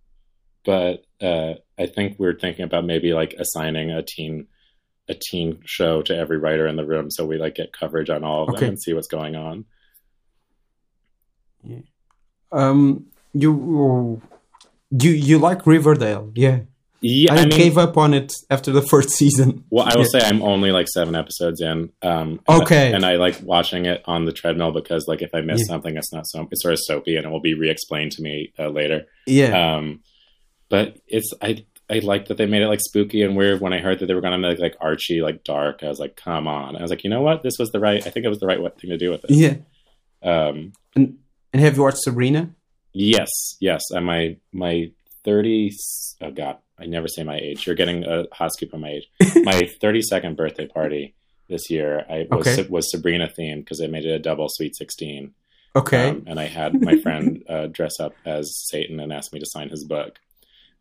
[0.65, 4.49] but uh, I think we're thinking about maybe like assigning a teen
[5.09, 8.25] a teen show to every writer in the room, so we like get coverage on
[8.25, 8.61] all of okay.
[8.61, 9.65] them and see what's going on.
[11.63, 11.81] Yeah.
[12.53, 14.21] Um, you
[14.91, 16.61] you you like Riverdale, yeah?
[17.01, 19.65] Yeah, I, I mean, gave up on it after the first season.
[19.71, 21.93] Well, I will say I'm only like seven episodes in.
[22.03, 25.35] Um, okay, and I, and I, like watching it on the treadmill because like if
[25.35, 25.67] I miss yeah.
[25.67, 28.53] something, it's not so it's sort of soapy and it will be re-explained to me
[28.59, 29.07] uh, later.
[29.27, 29.77] Yeah.
[29.77, 30.01] Um,
[30.69, 33.61] but it's I I liked that they made it like spooky and weird.
[33.61, 35.99] When I heard that they were going to make like Archie like dark, I was
[35.99, 36.77] like, come on.
[36.77, 37.43] I was like, you know what?
[37.43, 38.05] This was the right.
[38.07, 39.31] I think it was the right thing to do with it.
[39.31, 39.55] Yeah.
[40.23, 40.73] Um.
[40.95, 41.19] And
[41.53, 42.51] and have you watched Sabrina?
[42.93, 43.31] Yes.
[43.61, 43.83] Yes.
[43.91, 44.91] And my my
[45.25, 45.73] thirty.
[46.21, 47.67] Oh God I never say my age.
[47.67, 49.11] You're getting a hot scoop on my age.
[49.45, 51.15] my 32nd birthday party
[51.49, 52.69] this year, I was okay.
[52.69, 55.35] was Sabrina themed because I made it a double sweet 16.
[55.75, 56.11] Okay.
[56.11, 59.47] Um, and I had my friend uh, dress up as Satan and ask me to
[59.47, 60.19] sign his book.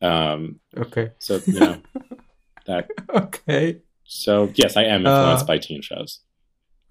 [0.02, 1.12] Um, okay.
[1.20, 1.82] So you know
[2.68, 2.90] that.
[3.10, 3.80] Okay.
[4.04, 6.20] So yes, I am influenced uh, by teen shows.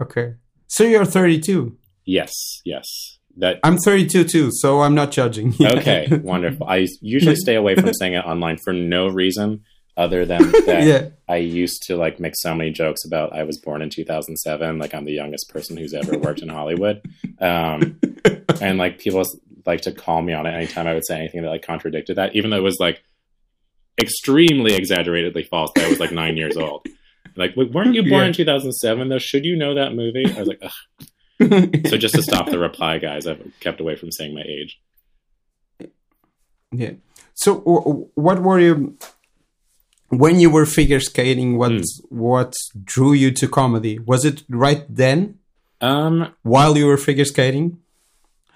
[0.01, 0.35] Okay.
[0.67, 1.77] So you're 32.
[2.05, 2.33] Yes.
[2.65, 5.55] Yes that I'm 32 too, so I'm not judging.
[5.61, 6.67] okay, wonderful.
[6.67, 9.65] I usually stay away from saying it online for no reason
[9.97, 11.09] other than that yeah.
[11.29, 14.95] I used to like make so many jokes about I was born in 2007, like
[14.95, 17.03] I'm the youngest person who's ever worked in Hollywood,
[17.41, 18.01] um,
[18.61, 19.25] and like people
[19.65, 22.35] like to call me on it anytime I would say anything that like contradicted that,
[22.37, 23.03] even though it was like
[23.99, 25.71] extremely exaggeratedly false.
[25.75, 26.87] That I was like nine years old.
[27.35, 28.27] Like, weren't you born yeah.
[28.29, 29.19] in 2007 though?
[29.19, 30.25] Should you know that movie?
[30.25, 31.07] I was like, Ugh
[31.91, 34.81] so just to stop the reply, guys, I've kept away from saying my age.
[36.73, 36.93] Yeah.
[37.35, 38.97] So, what were you
[40.09, 41.59] when you were figure skating?
[41.59, 41.85] What mm.
[42.09, 43.99] what drew you to comedy?
[43.99, 45.39] Was it right then?
[45.81, 47.81] Um, while you were figure skating.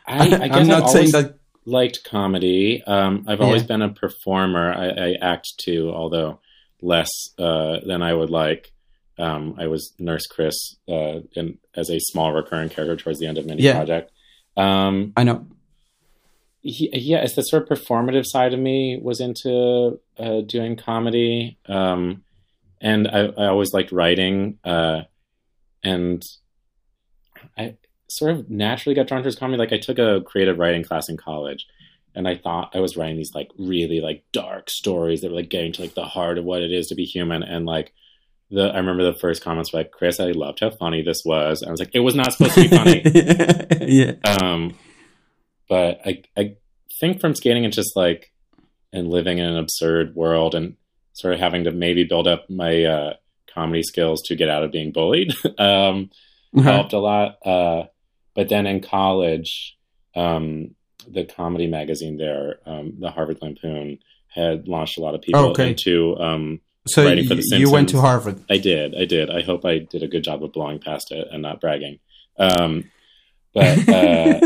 [0.06, 1.36] I, I am not I've saying that.
[1.66, 2.82] Liked comedy.
[2.86, 3.68] Um, I've always yeah.
[3.68, 4.72] been a performer.
[4.72, 6.40] I, I, act too, although
[6.80, 8.72] less uh, than I would like.
[9.20, 13.38] Um, I was Nurse Chris uh, in, as a small recurring character towards the end
[13.38, 13.74] of Mindy yeah.
[13.74, 14.10] Project.
[14.56, 15.46] Um, I know.
[16.62, 21.58] He, yeah, it's the sort of performative side of me was into uh, doing comedy,
[21.66, 22.22] um,
[22.80, 25.02] and I, I, always liked writing, uh,
[25.82, 26.22] and
[27.56, 27.76] I
[28.08, 29.58] sort of naturally got drawn towards comedy.
[29.58, 31.66] Like I took a creative writing class in college,
[32.14, 35.48] and I thought I was writing these like really like dark stories that were like
[35.48, 37.94] getting to like the heart of what it is to be human, and like
[38.50, 41.62] the I remember the first comments were like, "Chris, I loved how funny this was."
[41.62, 43.02] I was like, "It was not supposed to be funny."
[43.86, 44.14] yeah.
[44.24, 44.74] Um,
[45.68, 46.56] but I I
[47.00, 48.32] think from skating and just like
[48.92, 50.76] and living in an absurd world and
[51.12, 53.14] sort of having to maybe build up my uh,
[53.52, 56.10] comedy skills to get out of being bullied um,
[56.56, 56.62] uh-huh.
[56.62, 57.36] helped a lot.
[57.44, 57.84] Uh,
[58.34, 59.76] but then in college,
[60.14, 60.74] um,
[61.08, 65.70] the comedy magazine there, um, the Harvard Lampoon, had launched a lot of people okay.
[65.70, 67.60] into um, so writing for the Simpsons.
[67.60, 68.42] You went to Harvard.
[68.50, 68.94] I did.
[68.94, 69.30] I did.
[69.30, 71.98] I hope I did a good job of blowing past it and not bragging.
[72.38, 72.90] Um,
[73.52, 74.40] but uh,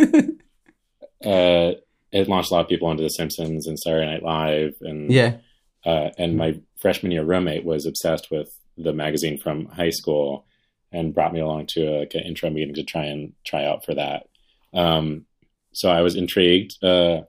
[1.28, 1.72] uh,
[2.12, 5.36] it launched a lot of people into The Simpsons and Saturday Night Live, and yeah.
[5.84, 10.46] Uh, and my freshman year roommate was obsessed with the magazine from high school
[10.90, 13.84] and brought me along to a, like an intro meeting to try and try out
[13.84, 14.28] for that.
[14.72, 15.26] Um,
[15.72, 17.22] so I was intrigued uh,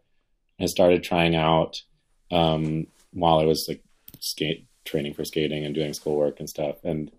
[0.58, 1.82] and started trying out
[2.32, 3.84] um, while I was like
[4.20, 6.78] skate training for skating and doing schoolwork and stuff.
[6.84, 7.12] And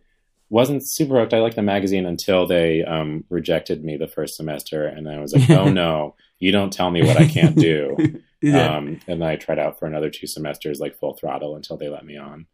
[0.49, 1.35] wasn't super hooked.
[1.35, 5.33] I liked the magazine until they um, rejected me the first semester, and I was
[5.33, 8.77] like, "Oh no, you don't tell me what I can't do." yeah.
[8.77, 12.07] um, and I tried out for another two semesters, like full throttle, until they let
[12.07, 12.47] me on,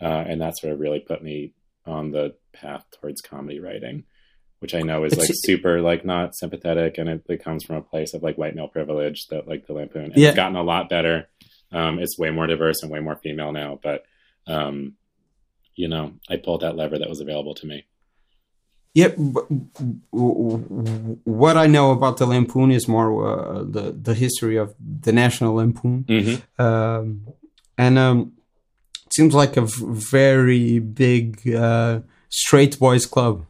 [0.00, 1.52] uh, and that sort of really put me
[1.86, 4.04] on the path towards comedy writing,
[4.60, 7.82] which I know is like super like not sympathetic, and it, it comes from a
[7.82, 10.12] place of like white male privilege that like the Lampoon.
[10.12, 10.28] And yeah.
[10.28, 11.28] It's gotten a lot better.
[11.72, 14.04] Um, it's way more diverse and way more female now, but
[14.46, 14.94] um,
[15.74, 17.86] you know, I pulled that lever that was available to me.
[18.92, 19.08] Yeah,
[20.10, 25.54] what I know about the Lampoon is more uh, the the history of the National
[25.54, 26.62] Lampoon, Mm-hmm.
[26.62, 27.26] um,
[27.78, 28.32] and um,
[29.06, 33.46] it seems like a very big uh, straight boys club.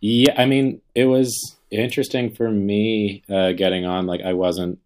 [0.00, 4.06] Yeah, I mean, it was interesting for me uh, getting on.
[4.06, 4.78] Like, I wasn't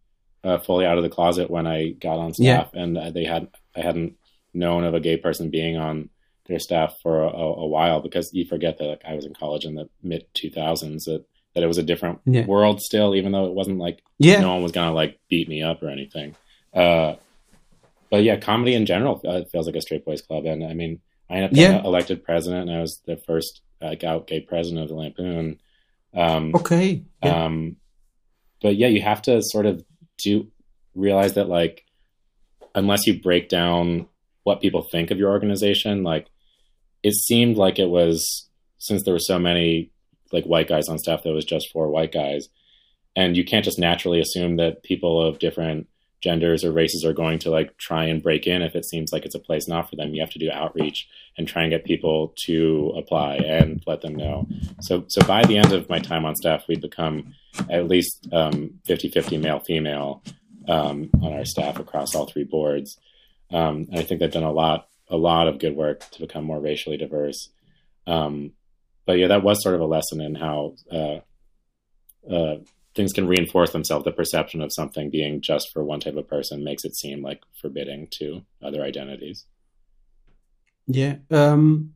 [0.45, 3.49] uh, fully out of the closet when I got on staff, and uh, they had
[3.77, 4.17] I hadn't
[4.53, 6.09] known of a gay person being on
[6.47, 9.65] their staff for a, a while because you forget that like I was in college
[9.65, 12.47] in the mid two thousands that that it was a different Yeah.
[12.47, 15.63] world still, even though it wasn't like Yeah, no one was gonna like beat me
[15.63, 16.37] up or anything.
[16.75, 17.17] Uh,
[18.11, 21.01] but yeah, comedy in general uh, feels like a straight boys club, and I mean,
[21.29, 21.83] I ended up Yeah.
[21.85, 25.59] elected president, and I was the first like out gay president of the Lampoon.
[26.15, 27.05] Um, okay.
[27.23, 27.45] Yeah.
[27.47, 27.77] um,
[28.63, 29.85] but yeah, you have to sort of
[30.19, 30.49] do
[30.95, 31.85] realize that like
[32.75, 34.07] unless you break down
[34.51, 36.27] what people think of your organization, like
[37.05, 39.93] it seemed like it was since there were so many
[40.33, 42.49] like white guys on staff that was just for white guys,
[43.15, 45.87] and you can't just naturally assume that people of different
[46.21, 49.25] genders or races are going to like try and break in if it seems like
[49.25, 50.15] it's a place not for them.
[50.15, 51.09] You have to do outreach
[51.39, 54.49] and try and get people to apply and let them know.
[54.81, 57.35] So so by the end of my time on staff, we'd become
[57.71, 60.25] at least um, 50-50 male female
[60.67, 62.99] um, on our staff across all three boards.
[63.53, 66.45] Um, and I think they've done a lot a lot of good work to become
[66.45, 67.49] more racially diverse.
[68.07, 68.53] Um,
[69.07, 71.19] but yeah, that was sort of a lesson in how uh,
[72.33, 72.59] uh,
[72.95, 74.05] things can reinforce themselves.
[74.05, 77.41] The perception of something being just for one type of person makes it seem like
[77.61, 79.47] forbidding to other identities.
[80.87, 81.17] Yeah.
[81.31, 81.95] Um,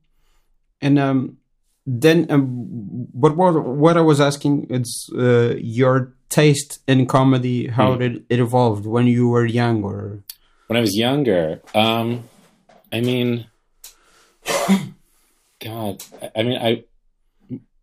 [0.80, 1.38] and um,
[1.86, 7.68] then, um, but what what I was asking is uh, your taste in comedy.
[7.68, 7.98] How Hmm.
[8.00, 10.23] did it evolved when you were young, or
[10.66, 12.24] When I was younger, um,
[12.92, 13.46] I mean,
[15.60, 16.02] God,
[16.36, 16.84] I- mean, I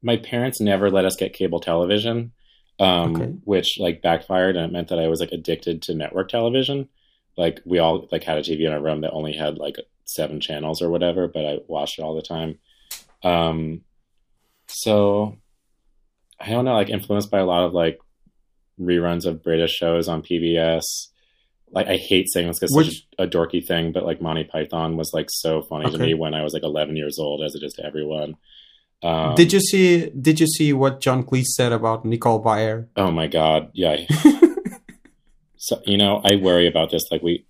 [0.04, 2.32] my parents never let us get cable television,
[2.80, 3.32] um, Okay.
[3.44, 6.90] which like backfired, and it meant that I was like addicted to network television.
[7.38, 10.42] Like we all like had a TV in our room that only had like seven
[10.42, 12.58] channels or whatever, but I watched it all the time.
[13.24, 13.82] Um,
[14.68, 15.38] so
[16.40, 18.00] I don't know, like influenced by a lot of like
[18.80, 20.82] reruns of British shows on PBS.
[21.72, 25.12] Like I hate saying this because it's a dorky thing, but like Monty Python was
[25.14, 27.74] like so funny to me when I was like 11 years old, as it is
[27.74, 28.36] to everyone.
[29.04, 30.10] Um, did you see?
[30.10, 32.88] Did you see what John Cleese said about Nicole Byer?
[32.96, 33.98] Oh my god, yeah.
[35.58, 37.04] so you know, I worry about this.
[37.10, 37.46] Like we,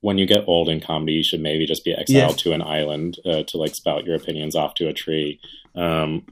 [0.00, 3.18] when you get old in comedy, you should maybe just be exiled to an island
[3.24, 5.40] uh, to like spout your opinions off to a tree.
[5.74, 6.26] Um,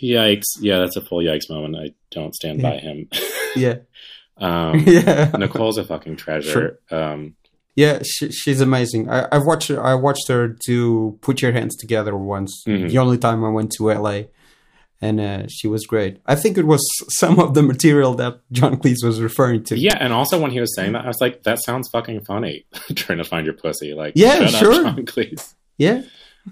[0.00, 0.44] yikes!
[0.60, 1.76] Yeah, that's a full yikes moment.
[1.76, 3.08] I don't stand by him.
[3.56, 3.78] yeah,
[4.38, 6.78] um, yeah, Nicole's a fucking treasure.
[6.90, 7.34] Um,
[7.76, 8.00] yeah.
[8.04, 9.08] She, she's amazing.
[9.10, 9.82] I, I've watched her.
[9.82, 12.62] I watched her do "Put Your Hands Together" once.
[12.66, 12.90] Mhm.
[12.90, 14.22] The only time I went to LA,
[15.00, 16.18] and uh, she was great.
[16.26, 16.80] I think it was
[17.20, 19.78] some of the material that John Cleese was referring to.
[19.78, 22.64] yeah, and also when he was saying that, I was like, "That sounds fucking funny."
[22.94, 24.86] Trying to find your pussy, like, Yeah, shut sure.
[24.86, 25.54] up, John Cleese.
[25.78, 26.02] yeah.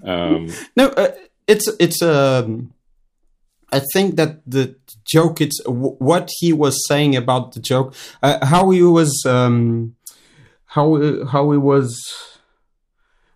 [0.03, 1.11] Um, No, uh,
[1.47, 2.73] it's it's um.
[3.77, 4.75] I think that the
[5.15, 9.95] joke, it's w- what he was saying about the joke, uh, how he was, um,
[10.75, 10.87] how
[11.33, 11.87] how he was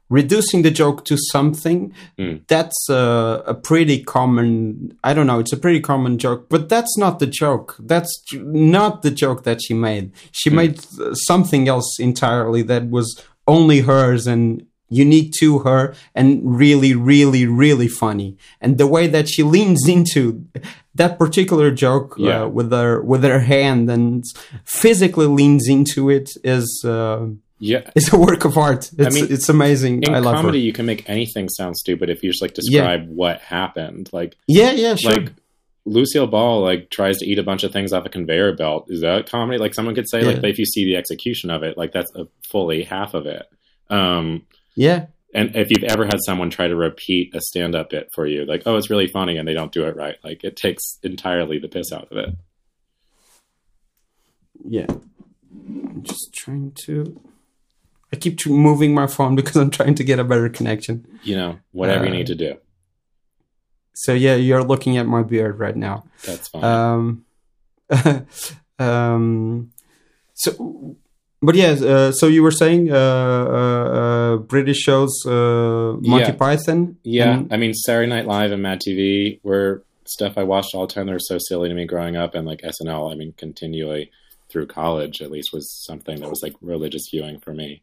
[0.10, 1.94] reducing the joke to something.
[2.18, 2.42] Mm.
[2.48, 4.98] That's uh, a pretty common.
[5.04, 5.40] I don't know.
[5.40, 7.76] It's a pretty common joke, but that's not the joke.
[7.80, 10.12] That's not the joke that she made.
[10.32, 10.56] She Mm.
[10.56, 16.94] made uh, something else entirely that was only hers and unique to her and really
[16.96, 18.38] really really funny.
[18.62, 20.46] And the way that she leans into
[20.96, 22.44] that particular joke Yeah.
[22.44, 24.24] uh, with her with her hand and
[24.66, 27.28] physically leans into it is uh,
[27.60, 28.92] yeah, is a work of art.
[28.98, 30.04] It's mean, it's amazing.
[30.04, 32.54] in i love comedy her you can make anything sound stupid if you just like
[32.54, 34.10] describe what happened.
[34.14, 35.12] Like yeah yeah sure.
[35.12, 35.34] like
[35.86, 38.86] lucille ball like tries to eat a bunch of things off a conveyor belt.
[38.90, 39.58] Is that comedy?
[39.58, 40.28] Like someone could say Yeah.
[40.28, 43.26] like but if you see the execution of it like that's a fully half of
[43.26, 43.46] it.
[43.90, 44.44] Um
[44.78, 45.08] yeah.
[45.34, 48.64] And if you've ever had someone try to repeat a stand-up bit for you like
[48.66, 51.68] oh it's really funny and they don't do it right like it takes entirely the
[51.68, 52.30] piss out of it.
[54.66, 54.88] Yeah.
[54.90, 57.22] I'm just trying to
[58.14, 61.06] i keep moving my phone because i'm trying to get a better connection.
[61.24, 62.56] You know whatever you Uh, need to do.
[63.94, 66.06] so yeah you're looking at my beard right now.
[66.26, 66.64] That's fine.
[66.64, 67.26] Um,
[68.80, 69.72] um,
[70.34, 70.96] so,
[71.42, 76.32] but yeah, uh, so you were saying uh, uh, uh, British shows, uh, Monty Yeah.
[76.34, 76.98] Python.
[77.04, 80.88] Yeah, and- I mean, Saturday Night Live and Mad TV were stuff I watched all
[80.88, 81.06] the time.
[81.08, 84.10] They were so silly to me growing up, and like SNL, I mean, continually
[84.50, 87.82] through college, at least, was something that was like religious viewing for me.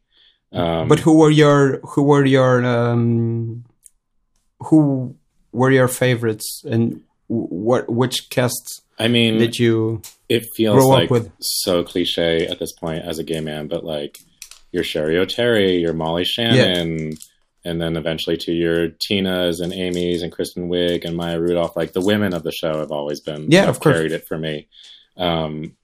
[0.51, 3.65] Um, but who were your who were your um,
[4.59, 5.15] who
[5.51, 10.99] were your favorites and what which casts I mean, did you it feels grow up
[10.99, 11.31] like with?
[11.39, 14.17] so cliche at this point as a gay man, but like
[14.71, 17.13] your Cheri Oteri, your Molly Shannon,
[17.63, 21.75] and then eventually to your Tina's and Amy's and Kristen Wiig and Maya Rudolph.
[21.75, 23.95] Like the women of the show have always been Yeah, of course.
[23.95, 24.67] carried it for me.
[25.17, 25.75] Um,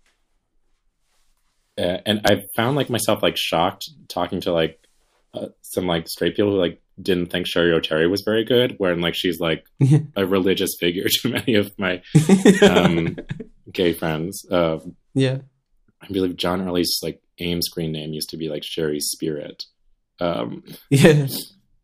[1.78, 4.80] and I found like myself like shocked talking to like
[5.34, 9.02] uh, some like straight people who like didn't think Cheri Oteri was very good, when
[9.02, 9.66] like she's like
[10.16, 12.02] a religious figure to many of my
[12.62, 13.18] um,
[13.72, 14.46] gay friends.
[14.50, 14.80] Uh,
[15.14, 15.40] yeah
[16.02, 19.64] I believe John Early's like AIM screen name used to be like Sherry's Spirit.
[20.20, 21.28] Um, yeah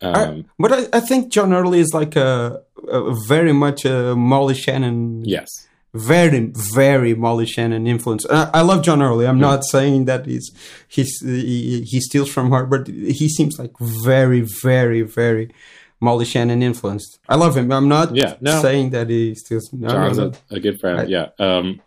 [0.01, 4.53] um, but I, I think John Early is like a, a very much a Molly
[4.53, 5.49] Shannon yes,
[5.97, 8.25] very very Molly Shannon influence.
[8.29, 9.25] I, I love John Early.
[9.27, 9.47] I'm Yeah.
[9.51, 10.51] not saying that he's
[10.87, 15.51] he's he, he steals from her, but he seems like very very very
[15.99, 17.19] Molly Shannon influenced.
[17.27, 17.71] I love him.
[17.71, 19.71] I'm not yeah, no, saying that he steals.
[19.73, 20.99] No, John's no, a, a good friend.
[21.01, 21.81] I- yeah, um,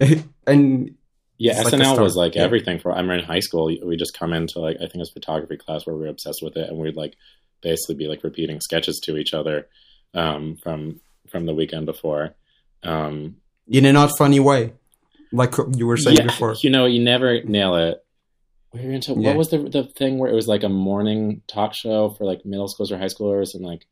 [0.46, 0.94] and
[1.38, 1.60] yeah.
[1.60, 2.42] It's like SNL was like Yeah.
[2.42, 2.92] everything for.
[2.92, 5.56] I remember in high school, we just come into like I think it was photography
[5.56, 7.14] class where we were obsessed with it, and we'd like
[7.62, 9.66] basically be like repeating sketches to each other
[10.14, 12.34] um, from from the weekend before.
[12.82, 13.36] Um,
[13.70, 14.72] in a not funny way,
[15.32, 16.54] like you were saying yeah, before.
[16.62, 18.04] you know, you never nail it.
[18.72, 19.28] We were into Yeah.
[19.30, 22.44] what was the the thing where it was like a morning talk show for like
[22.44, 23.86] middle schoolers or high schoolers and like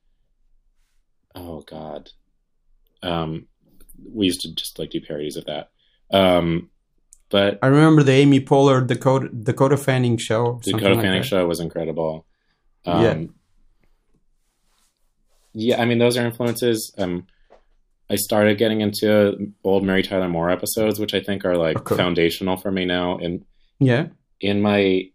[1.35, 2.11] oh god.
[3.03, 3.47] Um
[4.14, 5.70] we used to just like do parodies of that.
[6.12, 6.70] Um
[7.31, 10.61] but I remember the Amy Poehler Dakota Dakota Fanning show.
[10.64, 11.29] the something Dakota like Fanning that.
[11.29, 12.26] show was incredible.
[12.87, 13.24] Um Yeah.
[15.55, 16.93] Yeah, I mean those are influences.
[16.99, 17.26] Um
[18.11, 21.96] I started getting into old Mary Tyler Moore episodes, which I think are like Okay.
[21.96, 23.18] foundational for me now.
[23.18, 23.44] And
[23.80, 24.09] Yeah,
[24.40, 25.11] in my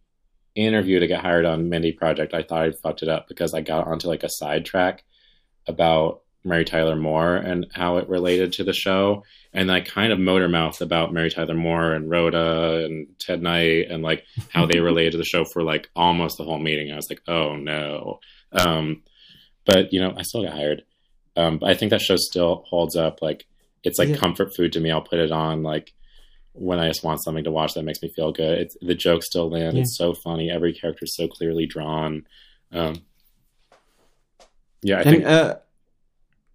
[0.56, 3.62] interview to get hired on Mindy Project, I thought I fucked it up because I
[3.62, 5.04] got onto like a sidetrack
[5.68, 9.24] about Mary Tyler Moore and how it related to the show,
[9.54, 13.88] and I kind of motor mouthed about Mary Tyler Moore and Rhoda and Ted Knight
[13.90, 16.92] and like how they related to the show for like almost the whole meeting.
[16.92, 18.20] I was like, oh no,
[18.52, 19.04] um,
[19.66, 20.84] but you know, I still got hired.
[21.36, 23.22] Um, but I think that show still holds up.
[23.22, 23.46] Like
[23.84, 24.16] it's like Yeah.
[24.18, 24.92] comfort food to me.
[24.92, 25.94] I'll put it on like
[26.54, 28.60] when I just want something to watch that makes me feel good.
[28.60, 29.76] It's, the jokes still land.
[29.76, 29.82] Yeah.
[29.82, 30.52] It's so funny.
[30.52, 32.26] Every character is so clearly drawn.
[32.72, 33.02] Um,
[34.84, 35.56] yeah, I and think uh,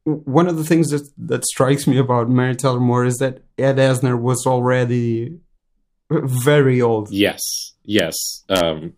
[0.04, 3.76] one of the things that that strikes me about Mary Tyler Moore is that Ed
[3.76, 5.38] Asner was already
[6.10, 7.10] very old.
[7.10, 7.40] yes,
[7.84, 8.14] yes.
[8.48, 8.94] Um,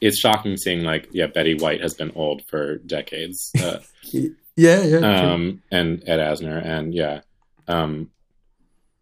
[0.00, 3.50] it's shocking seeing like yeah, Betty White has been old for decades.
[3.60, 3.78] Uh,
[4.56, 5.32] Yeah, yeah.
[5.32, 7.20] um, and Ed Asner, and yeah,
[7.66, 8.10] um,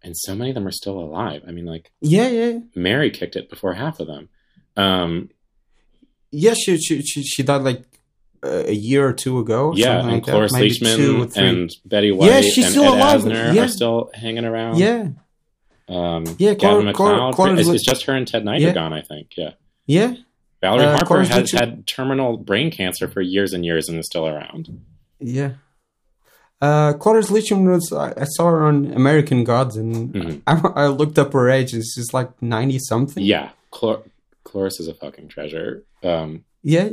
[0.02, 1.42] and so many of them are still alive.
[1.46, 4.28] I mean, like yeah, yeah, Mary kicked it before half of them.
[4.76, 5.28] Um,
[6.30, 6.54] yeah.
[6.54, 7.84] She she she, she died like
[8.42, 9.74] uh, a year or two ago.
[9.76, 10.24] yeah, and like.
[10.24, 13.20] Cloris Leachman and Betty White Yeah, she's and still Ed alive.
[13.22, 13.64] Asner Yeah.
[13.64, 14.78] are still hanging around.
[14.78, 15.08] yeah,
[15.88, 17.58] Um, Yeah, Gavin Clor- MacLeod.
[17.58, 18.70] It's, it's just her and Ted Knight Yeah.
[18.70, 19.34] are gone, I think.
[19.36, 19.50] Yeah.
[19.86, 20.14] yeah,
[20.62, 24.26] Valerie Uh, Harper has had terminal brain cancer for years and years and is still
[24.26, 24.80] around.
[25.22, 25.52] Yeah.
[26.60, 30.42] Uh, Cloris Leachman was I, I saw her on American Gods, and Mhm.
[30.46, 31.74] I, I looked up her age.
[31.74, 33.24] It's just like ninety something.
[33.24, 33.50] Yeah.
[33.70, 34.04] Clor-
[34.44, 35.82] Cloris is a fucking treasure.
[36.04, 36.90] Um, yeah,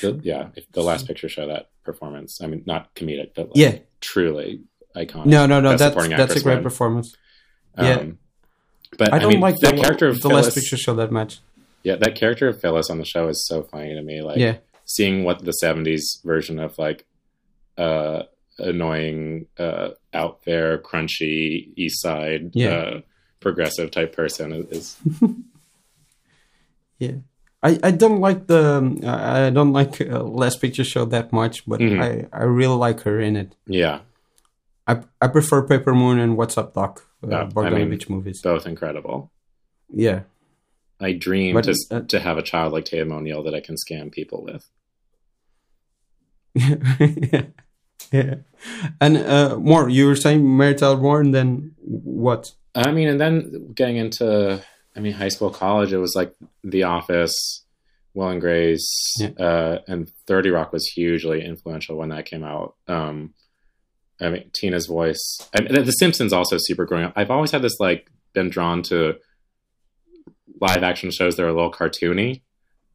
[0.00, 0.48] the, yeah.
[0.54, 3.78] If the last picture show that performance, I mean, not comedic, but like yeah.
[4.00, 4.62] truly
[4.96, 5.26] iconic.
[5.26, 5.76] No, no, no.
[5.76, 6.62] Best That's that's a great win.
[6.62, 7.14] performance.
[7.76, 8.04] Um, yeah.
[8.96, 10.46] But I don't mean, like that the, character of the Phyllis.
[10.46, 11.40] last picture show that much.
[11.82, 14.22] Yeah, that character of Phyllis on the show is so funny to me.
[14.22, 17.04] Like, yeah, seeing what the 70s version of like
[17.78, 18.22] uh
[18.58, 22.68] annoying uh out there crunchy east side Yeah.
[22.70, 23.00] uh
[23.40, 24.96] progressive type person is,
[26.98, 27.12] yeah.
[27.62, 31.64] I, I don't like the um, I don't like uh, last picture show that much,
[31.66, 32.00] but Mhm.
[32.02, 33.54] I, I really like her in it.
[33.66, 34.00] yeah
[34.86, 38.42] I I prefer Paper Moon and What's Up Doc, uh, I mean- movies.
[38.42, 39.30] both incredible
[39.90, 40.20] Yeah,
[41.00, 43.76] i dream But, to, uh, to have a child like tatum o'neal that i can
[43.76, 44.68] scam people with
[46.54, 47.42] yeah,
[48.12, 48.34] yeah.
[49.00, 52.52] And uh, more, you were saying Mary Tyler Moore, then what?
[52.76, 54.60] i mean and then getting into
[54.96, 56.34] i mean high school college it was like
[56.64, 57.64] the office
[58.14, 59.28] will and grace Yeah.
[59.38, 63.32] uh and 30 rock was hugely influential when that came out um
[64.20, 65.20] I mean, Tina's voice.
[65.56, 67.14] I mean, the Simpsons also super growing up.
[67.16, 69.14] I've always had this like been drawn to
[70.60, 72.42] live action shows that are a little cartoony,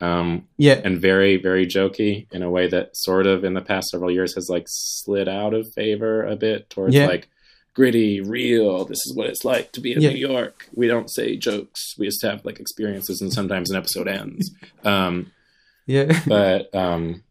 [0.01, 3.89] um, Yeah, and very very jokey in a way that sort of in the past
[3.89, 7.07] several years has like slid out of favor a bit towards Yeah.
[7.07, 7.27] like
[7.75, 8.83] gritty, real.
[8.85, 10.09] This is what it's like to be in Yeah.
[10.11, 10.67] New York.
[10.73, 11.95] We don't say jokes.
[11.97, 14.51] We just have like experiences, and sometimes an episode ends.
[14.83, 15.31] Um,
[15.85, 16.19] Yeah.
[16.27, 17.23] but um,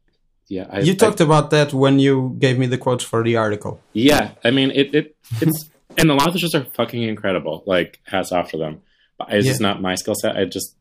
[0.48, 3.36] yeah, I, you I- talked about that when you gave me the quotes for the
[3.36, 3.80] article.
[3.92, 7.62] yeah, I mean, it, it it's and a lot of the shows are fucking incredible.
[7.66, 8.80] Like hats off to them.
[9.18, 10.36] But it's just not my skill set.
[10.36, 10.76] I just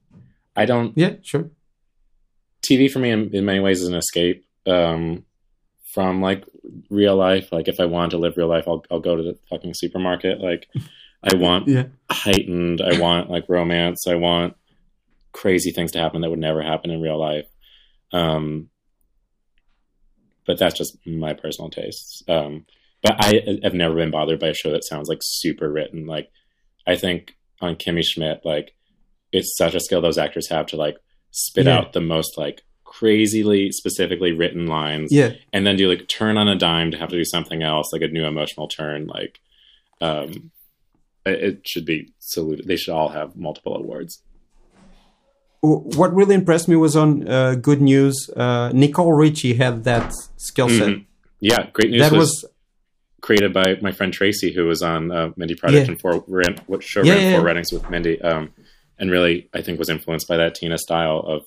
[0.56, 1.50] I don't Yeah, sure.
[2.70, 5.24] TV for me in, in many ways is an escape um,
[5.94, 6.44] from like
[6.90, 7.52] real life.
[7.52, 10.40] Like if I want to live real life, I'll I'll go to the fucking supermarket.
[10.40, 10.68] Like
[11.24, 11.86] I want Yeah.
[12.12, 12.82] heightened.
[12.82, 14.06] I want like romance.
[14.08, 14.56] I want
[15.32, 17.46] crazy things to happen that would never happen in real life.
[18.12, 18.70] Um,
[20.46, 22.24] but that's just my personal tastes.
[22.28, 22.66] Um,
[23.04, 26.08] but I have never been bothered by a show that sounds like super written.
[26.08, 26.30] Like
[26.88, 28.74] I think on Kimmy Schmidt, like
[29.32, 30.98] it's such a skill those actors have to like
[31.38, 31.78] spit Yeah.
[31.78, 35.34] out the most like crazily specifically written lines Yeah.
[35.54, 38.02] and then do like turn on a dime to have to do something else, like
[38.02, 39.06] a new emotional turn.
[39.08, 39.40] Like,
[40.02, 40.52] um,
[41.26, 42.66] it, should be saluted.
[42.68, 44.22] They should all have multiple awards.
[45.62, 48.30] What really impressed me was on uh, Good News.
[48.36, 50.88] Uh, Nicole Richie had that skill set.
[50.88, 51.06] Mhm.
[51.42, 52.46] Yeah, great news That was, was
[53.22, 55.92] created by my friend Tracy, who was on uh, Mindy Project Yeah.
[55.92, 57.46] and four ran, what show Yeah, ran yeah, four yeah.
[57.48, 58.52] readings with Mindy, um,
[59.00, 61.46] and really I think was influenced by that Tina style of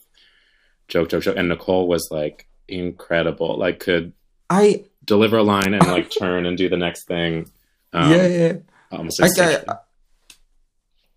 [0.89, 1.37] joke, joke, joke.
[1.37, 3.59] And Nicole was like incredible.
[3.59, 4.13] Like could
[4.49, 7.51] I deliver a line and like turn and do the next thing.
[7.93, 8.53] Um, yeah yeah.
[8.93, 9.77] almost Like, I.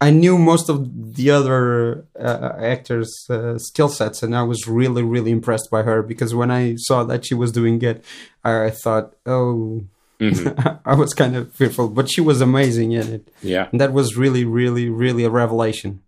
[0.02, 5.02] I knew most of the other uh, actors' uh, skill sets, and I was really,
[5.02, 8.04] really impressed by her because when I saw that she was doing it,
[8.44, 9.86] I, I thought, oh,
[10.20, 10.80] Mhm.
[10.86, 13.28] I was kind of fearful, but she was amazing in it.
[13.42, 13.68] yeah.
[13.72, 16.02] And that was really, really, really a revelation.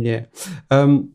[0.00, 0.24] Yeah.
[0.70, 1.12] Um,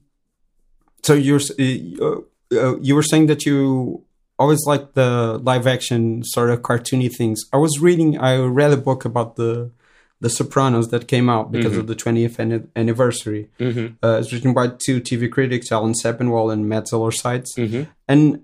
[1.03, 2.21] so you're uh,
[2.51, 4.03] uh, you were saying that you
[4.39, 7.43] always like the live action sort of cartoony things.
[7.53, 8.17] I was reading.
[8.19, 9.71] I read a book about the
[10.19, 11.79] the Sopranos that came out because Mhm.
[11.81, 13.49] of the 20th an- anniversary.
[13.59, 17.83] hmm Uh, it's written by two TV critics, Alan Sepinwall and Matt Zoller Seitz hmm
[18.07, 18.41] and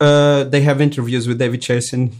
[0.00, 2.12] uh, they have interviews with David Chase, and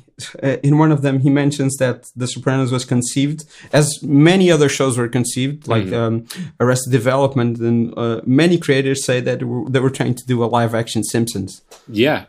[0.43, 4.69] uh, in one of them, he mentions that The Sopranos was conceived as many other
[4.69, 5.95] shows were conceived, like Mhm.
[5.95, 6.27] um,
[6.59, 9.41] Arrested Development, and uh, many creators say that
[9.73, 11.63] they were trying to do a live action Simpsons.
[11.87, 12.25] Yeah.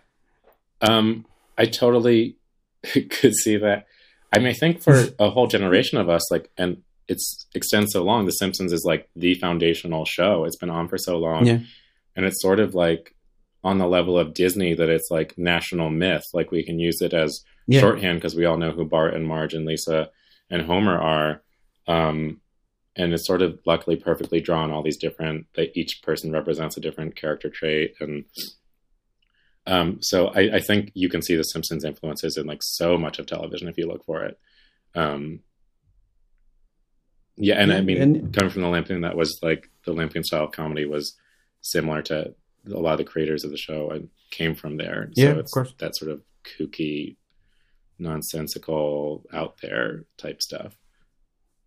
[0.81, 1.25] Um,
[1.57, 2.35] I totally
[3.09, 3.85] could see that.
[4.33, 8.03] I mean, I think for a whole generation of us, like, and it's extends so
[8.03, 10.43] long, The Simpsons is like the foundational show.
[10.43, 11.45] It's been on for so long.
[11.45, 11.59] Yeah.
[12.15, 13.15] And it's sort of like
[13.63, 16.23] on the level of Disney that it's like national myth.
[16.33, 19.27] Like, we can use it as Yeah, shorthand because we all know who Bart and
[19.27, 20.09] Marge and Lisa
[20.49, 21.41] and Homer are.
[21.87, 22.41] Um,
[22.95, 26.81] and it's sort of luckily perfectly drawn all these different, that each person represents a
[26.81, 27.93] different character trait.
[27.99, 28.25] And
[29.67, 33.19] um, so I, I think you can see the Simpsons influences in like so much
[33.19, 34.39] of television if you look for it.
[34.95, 35.41] Um,
[37.35, 40.45] yeah, and I mean, and- coming from the Lampoon, that was like the Lampoon style
[40.45, 41.15] of comedy was
[41.61, 42.33] similar to
[42.65, 45.09] a lot of the creators of the show and came from there.
[45.13, 45.73] Yeah, so of course.
[45.77, 47.15] that sort of kooky,
[47.99, 50.77] nonsensical, out there type stuff.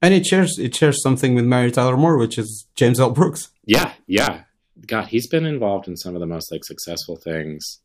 [0.02, 3.10] and it shares it shares something with Mary Tyler Moore, which is James L.
[3.10, 3.48] Brooks.
[3.64, 4.44] Yeah, yeah.
[4.86, 7.80] God, he's been involved in some of the most like successful things.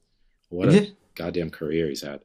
[0.49, 2.21] What a goddamn career he's had.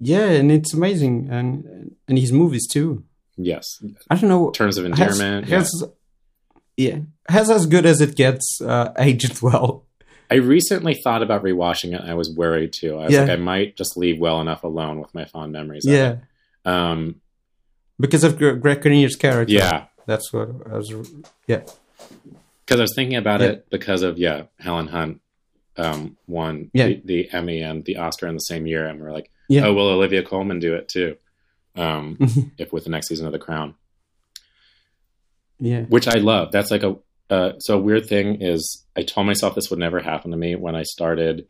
[0.00, 3.04] Yeah, and it's amazing, and and his movies too.
[3.36, 3.66] Yes,
[4.10, 4.50] I don't know.
[4.50, 5.48] terms of has, endearment.
[5.48, 5.58] yeah.
[5.58, 5.84] has
[6.76, 6.98] yeah
[7.28, 9.86] has as good as it gets uh, aged well.
[10.32, 12.00] I recently thought about rewatching it.
[12.00, 12.98] I was worried too.
[12.98, 13.20] I was Yeah.
[13.22, 15.84] like, I might just leave well enough alone with my fond memories.
[15.86, 16.16] of Yeah.
[16.64, 17.20] Um.
[18.00, 19.52] because of Greg Kinnear's character.
[19.54, 19.84] Yeah.
[20.06, 20.90] that's what I was.
[21.46, 21.62] Yeah,
[22.64, 23.48] Because I was thinking about Yeah.
[23.48, 25.20] it because of yeah, Helen Hunt
[25.76, 26.88] um, won Yeah.
[26.88, 29.66] the, the Emmy and the Oscar in the same year, and we are like, Yeah.
[29.66, 31.16] oh, will Olivia Colman do it too?
[31.76, 32.16] Um,
[32.58, 33.74] if with the next season of The Crown.
[35.60, 36.52] yeah, which I love.
[36.52, 36.96] That's like a
[37.32, 40.54] uh, so a weird thing is I told myself this would never happen to me
[40.54, 41.46] when I started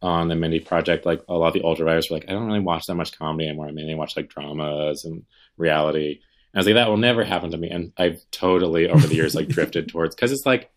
[0.00, 1.06] on the Mindy project.
[1.06, 3.16] Like a lot of the older writers were like, I don't really watch that much
[3.16, 3.68] comedy anymore.
[3.68, 5.22] I mainly watch like dramas and
[5.56, 6.18] reality.
[6.52, 7.70] And I was like, that will never happen to me.
[7.70, 10.70] And I've totally over the years like drifted towards because it's like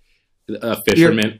[0.49, 1.39] a fisherman,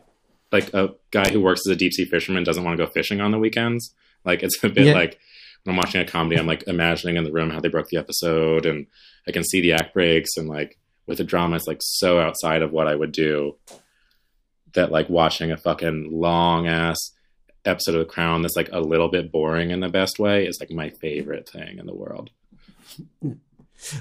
[0.51, 3.21] like a guy who works as a deep sea fisherman doesn't want to go fishing
[3.21, 3.93] on the weekends.
[4.23, 4.93] Like it's a bit Yeah.
[4.93, 5.19] like
[5.63, 7.97] when I'm watching a comedy, I'm like imagining in the room how they broke the
[7.97, 8.87] episode, and
[9.27, 10.77] I can see the act breaks, and like
[11.07, 13.55] with a drama, it's like so outside of what I would do
[14.73, 17.11] that like watching a fucking long ass
[17.63, 20.59] episode of The Crown that's like a little bit boring in the best way is
[20.59, 22.29] like my favorite thing in the world.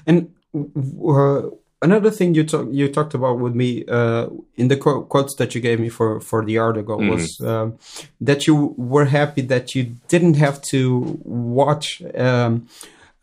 [0.07, 1.43] and uh,
[1.83, 4.27] another thing you talk you talked about with me uh,
[4.57, 7.11] in the qu- quotes that you gave me for for the article Mhm.
[7.11, 7.79] was um,
[8.21, 12.67] that you were happy that you didn't have to watch um,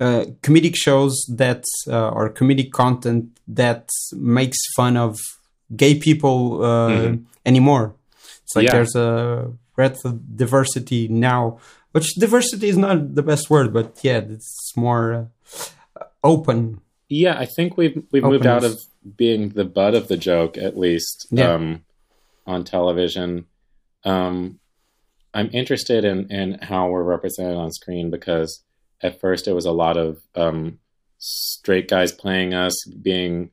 [0.06, 3.88] uh, comedic shows that uh, or comedic content that
[4.39, 5.18] makes fun of
[5.82, 7.24] gay people uh, Mhm.
[7.45, 7.86] anymore.
[8.43, 8.74] It's like Yeah.
[8.76, 9.10] there's a
[9.76, 11.41] breadth of diversity now,
[11.93, 15.06] which diversity is not the best word, but yeah, it's more
[15.99, 16.82] uh, open.
[17.10, 18.74] Yeah, I think we've we've moved out of
[19.18, 21.54] being the butt of the joke at least Yeah.
[21.54, 21.84] um,
[22.45, 23.45] on television.
[24.04, 24.60] Um,
[25.34, 28.64] I'm interested in in how we're represented on screen because
[29.04, 30.80] at first it was a lot of um,
[31.18, 33.52] straight guys playing us being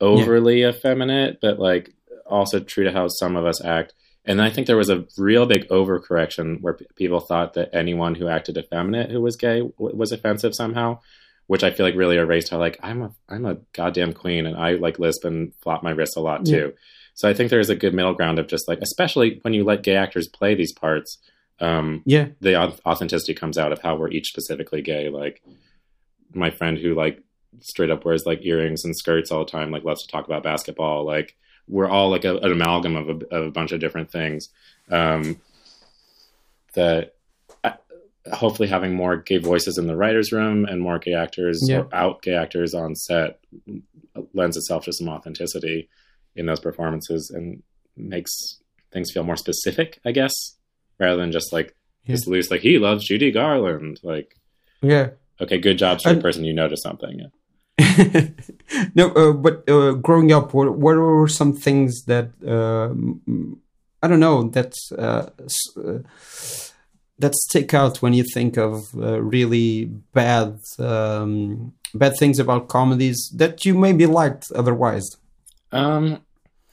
[0.00, 1.94] overly effeminate, but like
[2.26, 3.92] also true to how some of us act.
[4.24, 8.14] And I think there was a real big overcorrection where p- people thought that anyone
[8.14, 11.00] who acted effeminate who was gay w- was offensive somehow,
[11.46, 14.56] which I feel like really erased how like I'm a I'm a goddamn queen and
[14.56, 16.72] I like lisp and flop my wrists a lot too.
[17.14, 19.82] So I think there's a good middle ground of just like, especially when you let
[19.82, 21.18] gay actors play these parts,
[21.60, 22.56] um, Yeah, the
[22.86, 25.08] authenticity comes out of how we're each specifically gay.
[25.08, 25.42] Like
[26.32, 27.22] my friend who like
[27.60, 30.42] straight up wears like earrings and skirts all the time, like loves to talk about
[30.42, 31.04] basketball.
[31.04, 31.36] Like
[31.68, 34.48] we're all like a, an amalgam of a, of a bunch of different things.
[34.90, 35.40] Um,
[36.74, 37.14] that
[37.64, 37.72] uh,
[38.32, 41.80] hopefully having more gay voices in the writers' room and more gay actors Yeah.
[41.80, 43.40] or out gay actors on set
[44.34, 45.88] lends itself to some authenticity
[46.36, 47.62] in those performances and
[47.96, 48.30] makes
[48.92, 50.32] things feel more specific, I guess,
[51.00, 51.74] rather than just like
[52.04, 52.14] Yeah.
[52.14, 53.98] this loose, like he loves Judy Garland.
[54.02, 54.36] Like,
[54.82, 55.10] yeah.
[55.40, 56.44] okay, good job, straight And- person.
[56.44, 57.30] You noticed something.
[58.94, 62.90] no, uh, but uh, growing up, what, what were some things that uh,
[64.02, 65.26] I don't know that uh,
[65.76, 65.98] uh,
[67.18, 73.30] that stick out when you think of uh, really bad um, bad things about comedies
[73.36, 75.08] that you maybe liked otherwise?
[75.72, 76.20] Um,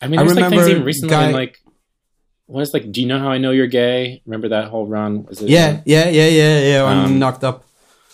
[0.01, 1.59] I mean, I there's like things remember even recently, guy- in, like
[2.47, 2.91] what is like?
[2.91, 4.21] Do you know how I know you're gay?
[4.25, 5.27] Remember that whole run?
[5.39, 6.81] Yeah, yeah, yeah, yeah, yeah.
[6.83, 7.63] On Um, knocked up.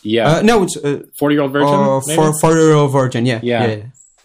[0.03, 1.73] yeah, Uh, no, it's uh, forty year old virgin.
[1.73, 2.15] uh, maybe?
[2.15, 3.25] for four year old virgin.
[3.25, 3.65] Yeah, Yeah.
[3.67, 3.84] yeah,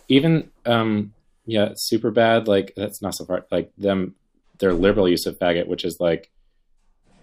[0.09, 1.13] even um
[1.47, 4.15] yeah super bad like that's not so far like them
[4.59, 6.31] their liberal use of faggot which is like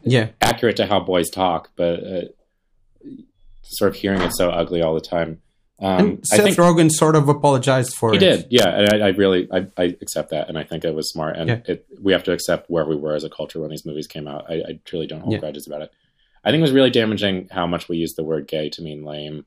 [0.03, 0.29] yeah.
[0.41, 2.21] accurate to how boys talk but uh,
[3.61, 5.41] sort of hearing it so ugly all the time
[5.79, 8.19] um And i Seth think Rogen sort of apologized for he it.
[8.19, 11.09] did yeah and I, I really I, I accept that and i think it was
[11.09, 11.59] smart and Yeah.
[11.65, 14.27] it, we have to accept where we were as a culture when these movies came
[14.27, 15.39] out i, I truly don't hold Yeah.
[15.39, 15.91] grudges about it
[16.45, 19.03] i think it was really damaging how much we used the word gay to mean
[19.03, 19.45] lame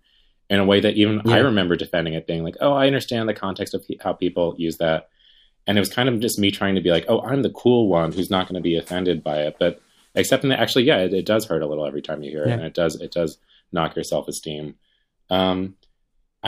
[0.51, 3.35] in a way that even I remember defending it, being like, "Oh, I understand the
[3.35, 5.11] context of pe- how people use that,"
[5.66, 7.87] and it was kind of just me trying to be like, "Oh, I'm the cool
[7.89, 9.79] one who's not going to be offended by it," but
[10.14, 12.49] accepting that actually, yeah, it, it does hurt a little every time you hear it,
[12.49, 12.55] Yeah.
[12.55, 13.37] and it does it does
[13.72, 14.76] knock your self esteem.
[15.29, 15.74] Um,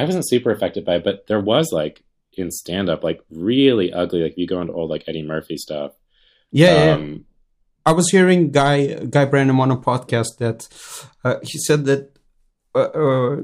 [0.00, 3.92] I wasn't super affected by it, but there was like in stand up, like really
[3.92, 4.22] ugly.
[4.22, 5.92] Like if you go into old like Eddie Murphy stuff.
[6.50, 6.92] Yeah, yeah.
[6.94, 7.26] um,
[7.84, 10.68] I was hearing Guy Guy Branum on a podcast that
[11.22, 12.16] uh, he said that
[12.74, 13.36] uh, uh,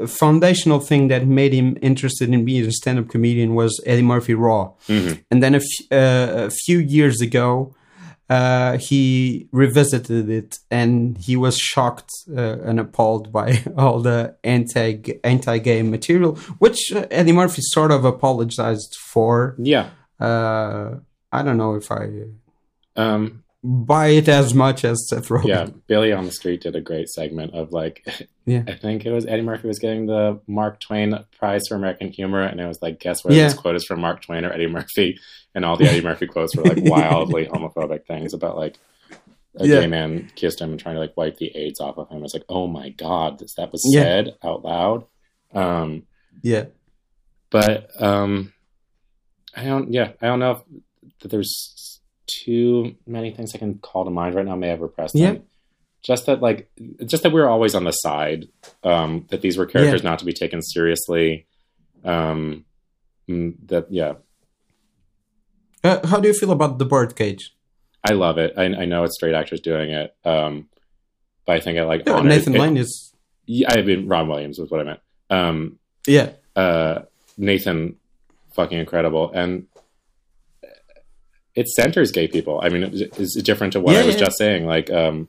[0.00, 4.34] a foundational thing that made him interested in being a stand-up comedian was Eddie Murphy
[4.34, 5.24] Raw, mhm.
[5.30, 7.74] and then a, f- uh, a few years ago.
[8.30, 15.02] Uh, he revisited it and he was shocked uh, and appalled by all the anti
[15.24, 19.56] anti-gay material, which uh, Eddie Murphy sort of apologized for.
[19.58, 19.90] Yeah.
[20.20, 20.98] Uh,
[21.32, 22.08] I don't know if I
[22.96, 25.46] Um, buy it as much as Seth Rogen.
[25.48, 28.04] yeah, Billy on the Street did a great segment of like,
[28.46, 28.62] Yeah.
[28.66, 32.42] I think it was Eddie Murphy was getting the Mark Twain Prize for American Humor,
[32.42, 33.44] and it was like, guess whether Yeah.
[33.44, 35.18] this quote is from Mark Twain or Eddie Murphy,
[35.54, 38.76] and all the Eddie Murphy quotes were like wildly homophobic things about like
[39.56, 39.80] a Yeah.
[39.80, 42.22] gay man kissed him and trying to like wipe the AIDS off of him.
[42.24, 44.02] It's like, oh my god, this, that was Yeah.
[44.02, 45.04] said out loud.
[45.52, 46.04] Um,
[46.42, 46.66] Yeah.
[47.50, 48.52] but um,
[49.56, 49.92] I don't.
[49.92, 50.62] Yeah, I don't know if
[51.20, 54.54] that there's too many things I can call to mind right now.
[54.54, 55.34] May have repressed them.
[55.34, 55.40] Yeah.
[56.02, 56.70] Just that, like,
[57.04, 58.46] just that we were always on the side.
[58.84, 61.46] Um, that these were characters not to be taken seriously.
[62.04, 62.64] Um,
[63.28, 64.14] mm, that yeah,
[65.82, 67.54] Uh, how do you feel about the birdcage?
[68.08, 68.54] I love it.
[68.56, 70.14] I, I know it's straight actors doing it.
[70.24, 70.68] Um,
[71.46, 73.12] but I think it like Yeah, Nathan Lane is.
[73.46, 75.00] Yeah, I mean Robin Williams was what I meant.
[75.30, 76.30] Um, Yeah.
[76.56, 77.00] uh,
[77.36, 77.96] Nathan,
[78.54, 79.66] fucking incredible, and
[81.54, 82.60] it centers gay people.
[82.62, 84.24] I mean, it- it's different to what Yeah, I was yeah.
[84.26, 84.66] just saying.
[84.66, 85.28] Like, um,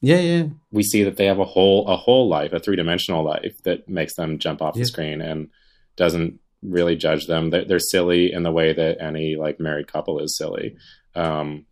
[0.00, 0.20] Yeah.
[0.20, 0.44] Yeah.
[0.72, 3.88] we see that they have a whole a whole life, a three dimensional life that
[3.88, 5.48] makes them jump off the screen and
[5.96, 7.50] doesn't really judge them.
[7.50, 10.76] They're, they're silly in the way that any like married couple is silly.
[11.14, 11.66] Um,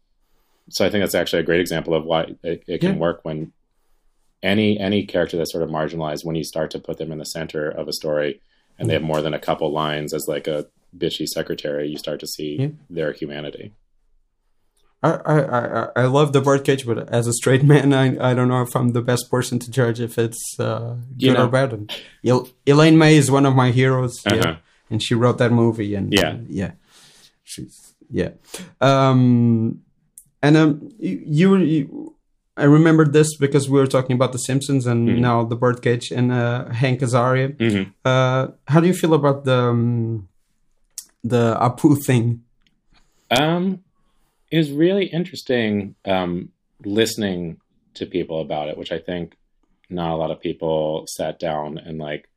[0.71, 2.99] so I think that's actually a great example of why it, it can Yeah.
[2.99, 3.53] work when
[4.43, 7.25] any any character that's sort of marginalized when you start to put them in the
[7.25, 8.41] center of a story
[8.79, 10.67] and they have more than a couple lines as like a
[10.97, 12.69] bitchy secretary, you start to see Yeah.
[12.91, 13.73] their humanity.
[15.05, 15.41] I, I,
[15.85, 18.75] I, I love the birdcage, but as a straight man, I, I don't know if
[18.77, 21.73] I'm the best person to judge if it's uh, good You know- or bad.
[21.73, 21.93] And
[22.25, 24.57] El- Elaine May is one of my heroes, yeah.
[24.91, 26.37] And she wrote that movie, and Yeah.
[26.49, 26.73] yeah,
[27.45, 28.31] she's yeah.
[28.81, 29.81] Um,
[30.43, 32.17] and um, you, you,
[32.57, 35.19] I remembered this because we were talking about The Simpsons and Mhm.
[35.21, 37.57] now the birdcage and uh, Hank Azaria.
[37.59, 40.29] hmm Uh, how do you feel about the um,
[41.25, 42.43] the Apu thing?
[43.31, 43.81] Um,
[44.51, 46.51] it was really interesting um,
[46.85, 47.59] listening
[47.95, 49.37] to people about it, which I think
[49.89, 52.29] not a lot of people sat down and like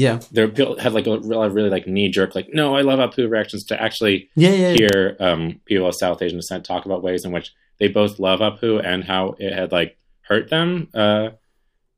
[0.00, 2.98] Yeah, there people had like a really, really like knee jerk like no I love
[2.98, 4.72] Apu reactions to actually yeah, yeah.
[4.72, 8.40] hear um, people of South Asian descent talk about ways in which they both love
[8.40, 11.30] Apu and how it had like hurt them, uh,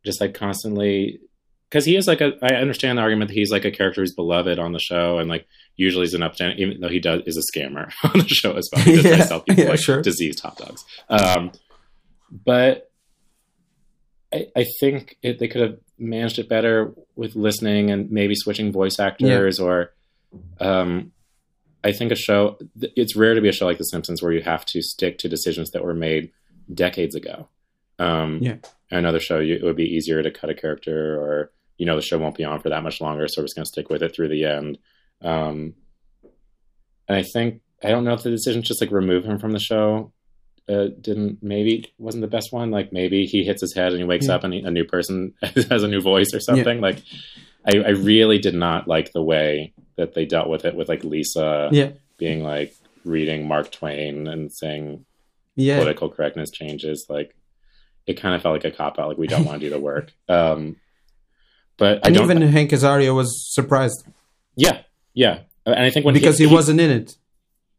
[0.05, 1.21] just like constantly.
[1.69, 4.15] Because he is like a, I understand the argument that he's like a character who's
[4.15, 5.47] beloved on the show, and like
[5.77, 8.69] usually he's an upstand, even though he does is a scammer on the show as
[8.73, 8.85] well.
[8.85, 10.03] He does Yeah, like, sell people yeah, like sure.
[10.03, 10.85] diseased hot dogs.
[11.09, 11.53] Um,
[12.31, 12.91] but
[14.33, 18.73] I, I think it, they could have managed it better with listening and maybe switching
[18.73, 19.93] voice actors or
[20.61, 21.13] um,
[21.85, 24.43] I think a show it's rare to be a show like The Simpsons where you
[24.43, 26.33] have to stick to decisions that were made
[26.73, 27.49] decades ago.
[27.99, 28.57] Um, Yeah.
[28.91, 32.03] Another show, you, it would be easier to cut a character, or you know the
[32.03, 34.03] show won't be on for that much longer, so we're just going to stick with
[34.03, 34.77] it through the end.
[35.23, 35.75] Um,
[37.09, 39.59] and I think I don't know if the decision just like remove him from the
[39.59, 40.13] show
[40.69, 42.71] uh, didn't maybe wasn't the best one.
[42.71, 44.35] Like maybe he hits his head and he wakes Yeah.
[44.37, 46.81] up and he, a new person has a new voice or something.
[46.81, 46.99] Like
[47.67, 51.05] I, I really did not like the way that they dealt with it with like
[51.05, 55.05] Lisa Yeah, being like reading Mark Twain and saying
[55.57, 55.77] yeah.
[55.79, 57.07] political correctness changes.
[57.09, 57.35] Like
[58.07, 59.09] it kind of felt like a cop out.
[59.09, 60.13] Like we don't want to do the work.
[60.29, 60.77] Um,
[61.79, 62.31] but I and don't.
[62.31, 64.05] even Hank Azaria was surprised
[64.57, 64.83] yeah,
[65.15, 65.41] yeah.
[65.65, 67.17] And I think when because he, wasn't in it.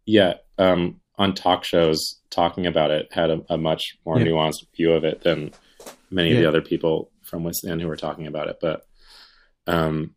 [0.06, 4.26] yeah um, on talk shows talking about it had a, a much more Yeah.
[4.28, 5.52] nuanced view of it than
[6.10, 8.58] many of the other people from End who were talking about it.
[8.62, 8.86] But
[9.68, 10.16] um,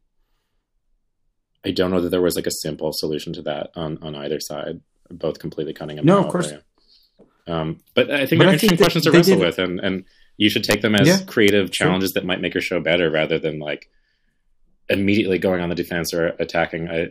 [1.64, 4.40] I don't know that there was like a simple solution to that on on either
[4.40, 4.80] side.
[5.10, 6.26] Both completely cutting him No, out.
[6.26, 6.52] of course.
[6.52, 6.58] yeah.
[7.46, 9.78] Um, but I think But they're I interesting think they- questions to wrestle with, and
[9.80, 10.04] and
[10.36, 11.86] you should take them as Yeah, creative sure.
[11.86, 13.88] challenges that might make your show better, rather than like
[14.88, 16.88] immediately going on the defense or attacking.
[16.88, 17.08] a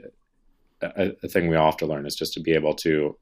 [0.81, 3.17] a thing we all have to learn is just to be able to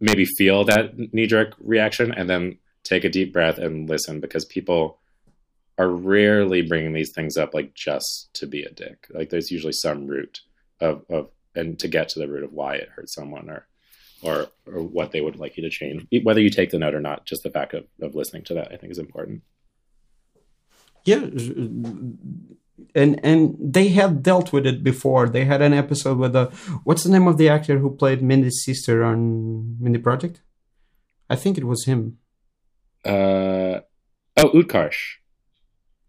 [0.00, 4.44] maybe feel that knee jerk reaction and then take a deep breath and listen because
[4.44, 4.98] people
[5.78, 9.06] are rarely bringing these things up like just to be a dick.
[9.10, 10.40] Like there's usually some root
[10.80, 13.66] of, of and to get to the root of why it hurt someone or
[14.22, 16.06] or or what they would like you to change.
[16.22, 18.72] Whether you take the note or not, just the fact of, of listening to that
[18.72, 19.42] I think is important.
[21.04, 21.20] Yeah,
[22.94, 25.28] and and they had dealt with it before.
[25.28, 26.46] They had an episode with a
[26.84, 30.40] what's the name of the actor who played Mindy's sister on Mindy Project?
[31.28, 32.18] I think it was him.
[33.04, 33.80] Uh
[34.36, 35.18] oh, Utkarsh.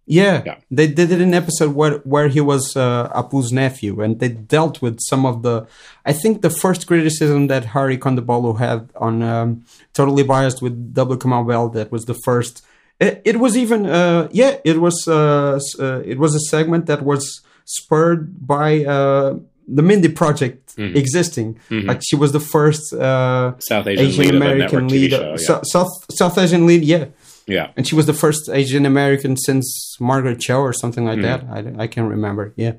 [0.09, 0.57] Yeah, Yeah.
[0.71, 4.99] they did an episode where where he was uh, Apu's nephew, and they dealt with
[5.01, 5.67] some of the.
[6.05, 11.19] I think the first criticism that Hari Kondabolu had on um, Totally Biased with W.
[11.19, 11.67] Kamau Bell.
[11.69, 12.65] That was the first.
[12.99, 17.03] It, it was even uh, yeah, it was uh, uh, it was a segment that
[17.03, 19.35] was spurred by uh,
[19.67, 20.95] the Mindy Project Mhm.
[20.95, 21.57] existing.
[21.69, 21.87] Mhm.
[21.87, 25.29] Like she was the first uh, South Asian, Asian American lead, show.
[25.31, 25.35] Yeah.
[25.47, 27.05] Sou- South South Asian lead, yeah
[27.47, 27.67] yeah.
[27.75, 29.65] and she was the first Asian American since
[29.99, 31.27] Margaret Cho or something like Mhm.
[31.29, 31.39] that.
[31.77, 32.53] I, I can't remember.
[32.55, 32.73] Yeah,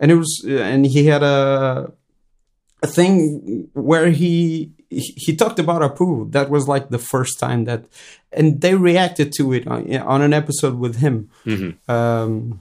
[0.00, 1.92] and it was and he had a
[2.82, 6.30] a thing where he he he talked about Apu.
[6.32, 7.84] That was like the first time that,
[8.32, 11.28] and they reacted to it on, on an episode with him.
[11.44, 12.60] hmm Um,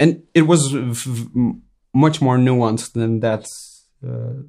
[0.00, 1.54] and it was v- v-
[1.92, 3.44] much more nuanced than that.
[4.06, 4.42] Uh,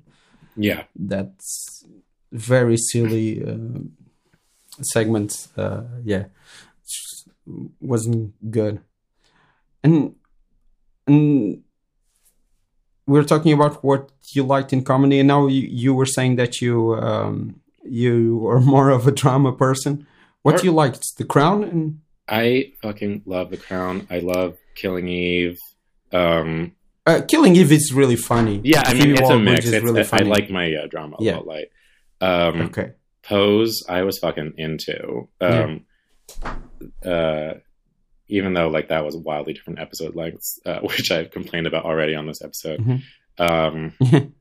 [0.57, 0.83] Yeah.
[1.09, 1.85] that's
[2.31, 3.79] very silly uh,
[4.93, 5.31] segment.
[5.57, 6.25] Uh, yeah,
[7.81, 8.79] wasn't good.
[9.83, 10.15] And
[11.07, 11.63] and
[13.07, 16.35] we are talking about what you liked in comedy, and now you, you were saying
[16.37, 20.07] that you um, you are more of a drama person.
[20.43, 20.93] What Or- do you like?
[20.95, 24.07] It's The Crown and I fucking love The Crown.
[24.09, 25.59] I love Killing Eve.
[26.11, 26.71] Um,
[27.05, 28.61] uh, Killing Eve is really funny.
[28.63, 29.65] yeah, I mean, Phoebe it's a mix.
[29.67, 31.37] It's, really I like my uh, drama a Yeah.
[31.37, 31.69] light.
[32.21, 32.93] Um, Okay.
[33.21, 35.27] Pose, I was fucking into.
[35.41, 35.85] Um,
[37.05, 37.53] uh,
[38.27, 42.15] even though like that was wildly different episode lengths, uh, which I've complained about already
[42.15, 42.79] on this episode.
[42.79, 43.01] Mhm.
[43.37, 43.93] Um,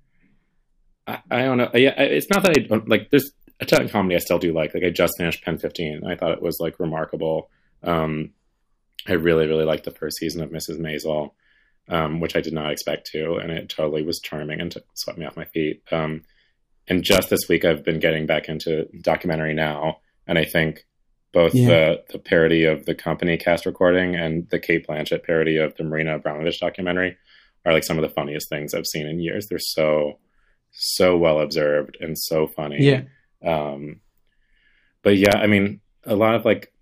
[1.07, 1.70] I, I don't know.
[1.74, 3.11] Yeah, it's not that I don't like.
[3.11, 3.30] There's
[3.61, 4.74] a ton of comedy I still do like.
[4.74, 6.03] Like I just finished Pen 15.
[6.07, 7.51] I thought it was like remarkable.
[7.82, 8.30] Um,
[9.07, 10.78] I really, really liked the first season of Mrs.
[10.78, 11.32] Maisel,
[11.89, 15.18] um, which I did not expect to, and it totally was charming and t- swept
[15.18, 15.82] me off my feet.
[15.93, 16.22] Um,
[16.89, 20.87] and just this week I've been getting back into documentary now, and I think
[21.35, 21.68] both Yeah.
[21.68, 25.85] the the parody of the company cast recording and the Cate Blanchett parody of the
[25.85, 27.16] Marina Abramović documentary
[27.66, 29.47] are like some of the funniest things I've seen in years.
[29.49, 30.18] They're so
[30.70, 32.78] so well observed and so funny.
[32.80, 33.03] Yeah.
[33.45, 34.01] Um,
[35.03, 36.72] but yeah, I mean, a lot of like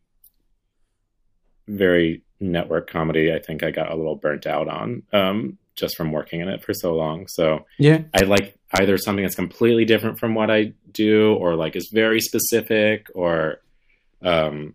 [1.69, 3.33] very network comedy.
[3.33, 6.63] I think I got a little burnt out on um, just from working in it
[6.65, 7.27] for so long.
[7.29, 8.03] So Yeah.
[8.15, 12.21] I like either something that's completely different from what I do, or like is very
[12.21, 13.61] specific, or
[14.23, 14.75] um,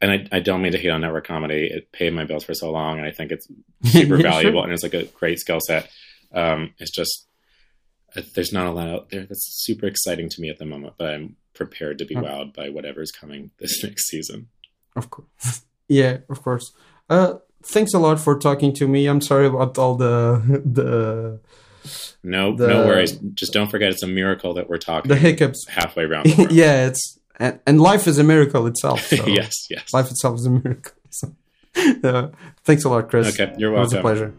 [0.00, 1.66] and I, I don't mean to hate on network comedy.
[1.72, 3.48] It paid my bills for so long, and I think it's
[3.84, 4.64] super valuable sure.
[4.64, 5.90] and it's like a great skill set.
[6.32, 7.26] Um, it's just
[8.14, 10.94] uh, there's not a lot out there that's super exciting to me at the moment,
[10.98, 14.48] but I'm prepared to be wowed by whatever's coming this next season.
[14.94, 15.62] Of course.
[15.88, 16.72] yeah, of course.
[17.08, 17.34] Uh,
[17.64, 19.06] thanks a lot for talking to me.
[19.06, 21.40] I'm sorry about all the the
[22.22, 23.12] No, The- no worries.
[23.34, 25.66] Just don't forget it's a miracle that we're talking the hiccups.
[25.68, 26.26] halfway around.
[26.26, 29.00] The yeah, it's and, and life is a miracle itself.
[29.02, 29.92] So yes, yes.
[29.92, 30.92] life itself is a miracle.
[31.08, 31.32] So,
[32.04, 32.28] uh,
[32.64, 33.38] thanks a lot, Chris.
[33.38, 33.98] Okay, you're welcome.
[33.98, 34.34] It was a pleasure.